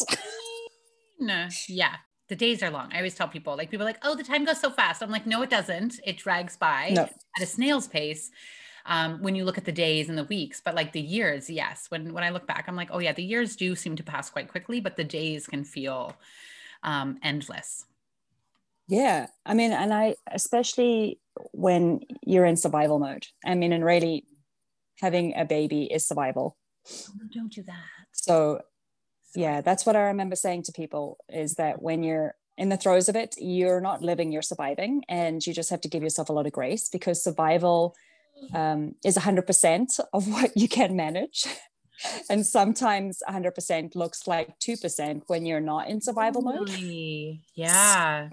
[1.18, 1.96] no, yeah.
[2.28, 2.90] The days are long.
[2.92, 5.02] I always tell people, like, people like, oh, the time goes so fast.
[5.02, 6.00] I'm like, no, it doesn't.
[6.06, 7.02] It drags by no.
[7.02, 8.30] at a snail's pace.
[8.86, 11.86] Um, when you look at the days and the weeks, but like the years, yes.
[11.90, 14.30] When when I look back, I'm like, oh yeah, the years do seem to pass
[14.30, 16.16] quite quickly, but the days can feel
[16.82, 17.84] um, endless.
[18.88, 19.26] Yeah.
[19.44, 21.20] I mean, and I, especially
[21.52, 24.24] when you're in survival mode, I mean, and really
[25.00, 26.56] having a baby is survival.
[26.90, 27.84] Oh, don't do that.
[28.12, 28.62] So,
[29.34, 33.08] yeah, that's what I remember saying to people is that when you're in the throes
[33.08, 35.02] of it, you're not living, you're surviving.
[35.08, 37.94] And you just have to give yourself a lot of grace because survival
[38.54, 41.46] um, is 100% of what you can manage.
[42.30, 46.70] And sometimes 100% looks like 2% when you're not in survival mode.
[47.54, 48.28] Yeah.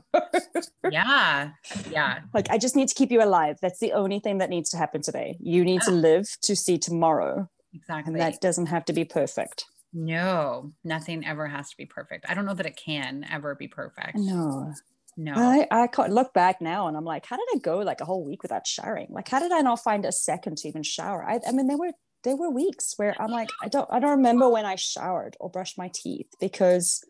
[0.91, 1.49] yeah.
[1.89, 2.19] Yeah.
[2.33, 3.57] Like, I just need to keep you alive.
[3.61, 5.37] That's the only thing that needs to happen today.
[5.39, 5.89] You need yeah.
[5.89, 5.95] to ah.
[5.95, 7.49] live to see tomorrow.
[7.73, 8.13] Exactly.
[8.13, 9.65] And that doesn't have to be perfect.
[9.93, 12.25] No, nothing ever has to be perfect.
[12.27, 14.17] I don't know that it can ever be perfect.
[14.17, 14.73] No.
[15.17, 15.33] No.
[15.33, 18.25] I, I look back now and I'm like, how did I go like a whole
[18.25, 19.07] week without showering?
[19.09, 21.23] Like, how did I not find a second to even shower?
[21.23, 21.93] I, I mean, there were
[22.25, 25.49] there were weeks where I'm like, I don't I don't remember when I showered or
[25.49, 27.01] brushed my teeth because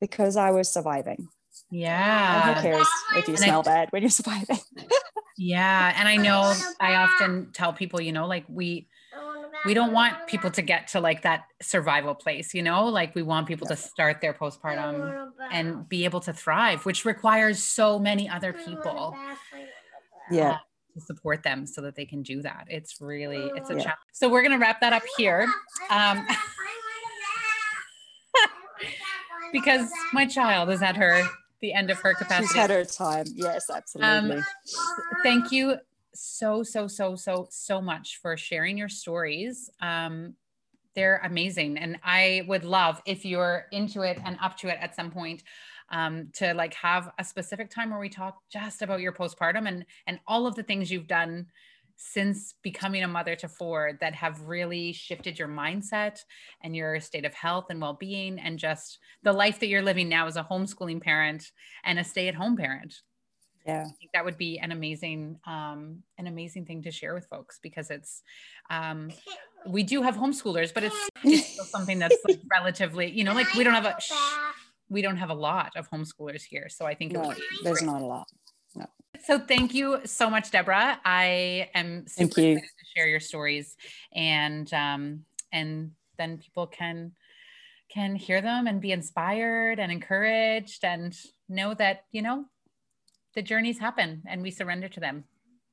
[0.00, 1.28] because I was surviving.
[1.70, 2.48] Yeah.
[2.48, 4.60] And who cares if you and smell I, bad when you're surviving?
[5.36, 5.94] yeah.
[5.98, 8.88] And I know I often tell people, you know, like we
[9.66, 13.22] we don't want people to get to like that survival place, you know, like we
[13.22, 18.28] want people to start their postpartum and be able to thrive, which requires so many
[18.28, 19.16] other people.
[20.30, 20.58] Yeah.
[20.94, 22.66] To support them so that they can do that.
[22.68, 23.80] It's really, it's a yeah.
[23.80, 24.00] challenge.
[24.12, 25.48] So we're going to wrap that up here.
[25.90, 26.26] Um,
[29.52, 31.22] because my child is at her
[31.62, 32.48] the end of her capacity.
[32.48, 33.24] She's had her time.
[33.34, 34.36] Yes, absolutely.
[34.36, 34.44] Um,
[35.22, 35.76] thank you
[36.12, 39.70] so, so, so, so, so much for sharing your stories.
[39.80, 40.34] Um,
[40.94, 41.78] they're amazing.
[41.78, 45.42] And I would love if you're into it and up to it at some point
[45.92, 49.84] um, to like have a specific time where we talk just about your postpartum and
[50.06, 51.46] and all of the things you've done
[51.96, 56.18] since becoming a mother to four that have really shifted your mindset
[56.62, 60.26] and your state of health and well-being and just the life that you're living now
[60.26, 61.52] as a homeschooling parent
[61.84, 62.94] and a stay-at-home parent.
[63.66, 63.82] Yeah.
[63.86, 67.60] I think that would be an amazing um, an amazing thing to share with folks
[67.62, 68.22] because it's
[68.70, 69.10] um,
[69.66, 73.62] we do have homeschoolers but it's, it's something that's like relatively you know like we
[73.62, 73.96] don't have a
[74.92, 77.34] we don't have a lot of homeschoolers here so i think no,
[77.64, 77.90] there's great.
[77.90, 78.26] not a lot
[78.74, 78.86] no.
[79.24, 80.98] So thank you so much deborah.
[81.04, 83.76] I am super excited to share your stories
[84.14, 87.12] and um, and then people can
[87.92, 91.16] can hear them and be inspired and encouraged and
[91.48, 92.46] know that you know
[93.34, 95.24] the journeys happen and we surrender to them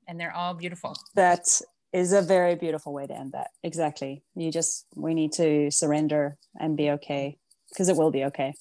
[0.08, 0.96] and they're all beautiful.
[1.16, 1.48] That
[1.94, 4.24] is a very beautiful way to end that exactly.
[4.36, 7.38] You just we need to surrender and be okay
[7.70, 8.54] because it will be okay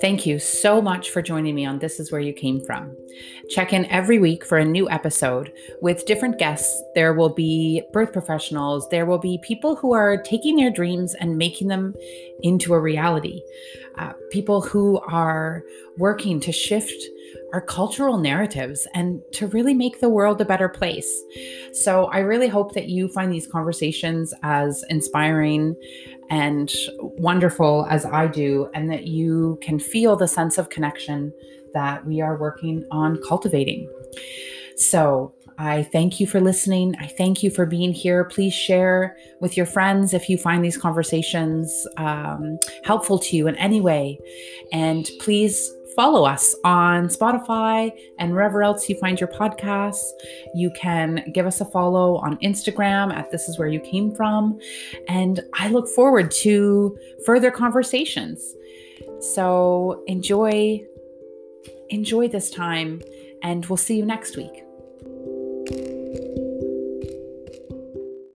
[0.00, 2.96] Thank you so much for joining me on This Is Where You Came From.
[3.50, 6.80] Check in every week for a new episode with different guests.
[6.94, 11.36] There will be birth professionals, there will be people who are taking their dreams and
[11.36, 11.96] making them
[12.42, 13.42] into a reality,
[13.96, 15.64] uh, people who are
[15.96, 17.02] working to shift
[17.52, 21.08] our cultural narratives and to really make the world a better place.
[21.72, 25.76] So I really hope that you find these conversations as inspiring
[26.30, 31.32] and wonderful as I do, and that you can feel the sense of connection
[31.74, 33.88] that we are working on cultivating.
[34.76, 36.94] So, I thank you for listening.
[37.00, 38.22] I thank you for being here.
[38.24, 43.56] Please share with your friends if you find these conversations um, helpful to you in
[43.56, 44.20] any way.
[44.72, 45.68] And please
[45.98, 47.90] follow us on Spotify
[48.20, 50.12] and wherever else you find your podcasts.
[50.54, 54.60] You can give us a follow on Instagram at This Is Where You Came From.
[55.08, 56.96] And I look forward to
[57.26, 58.54] further conversations.
[59.18, 60.84] So enjoy,
[61.88, 63.02] enjoy this time,
[63.42, 65.97] and we'll see you next week.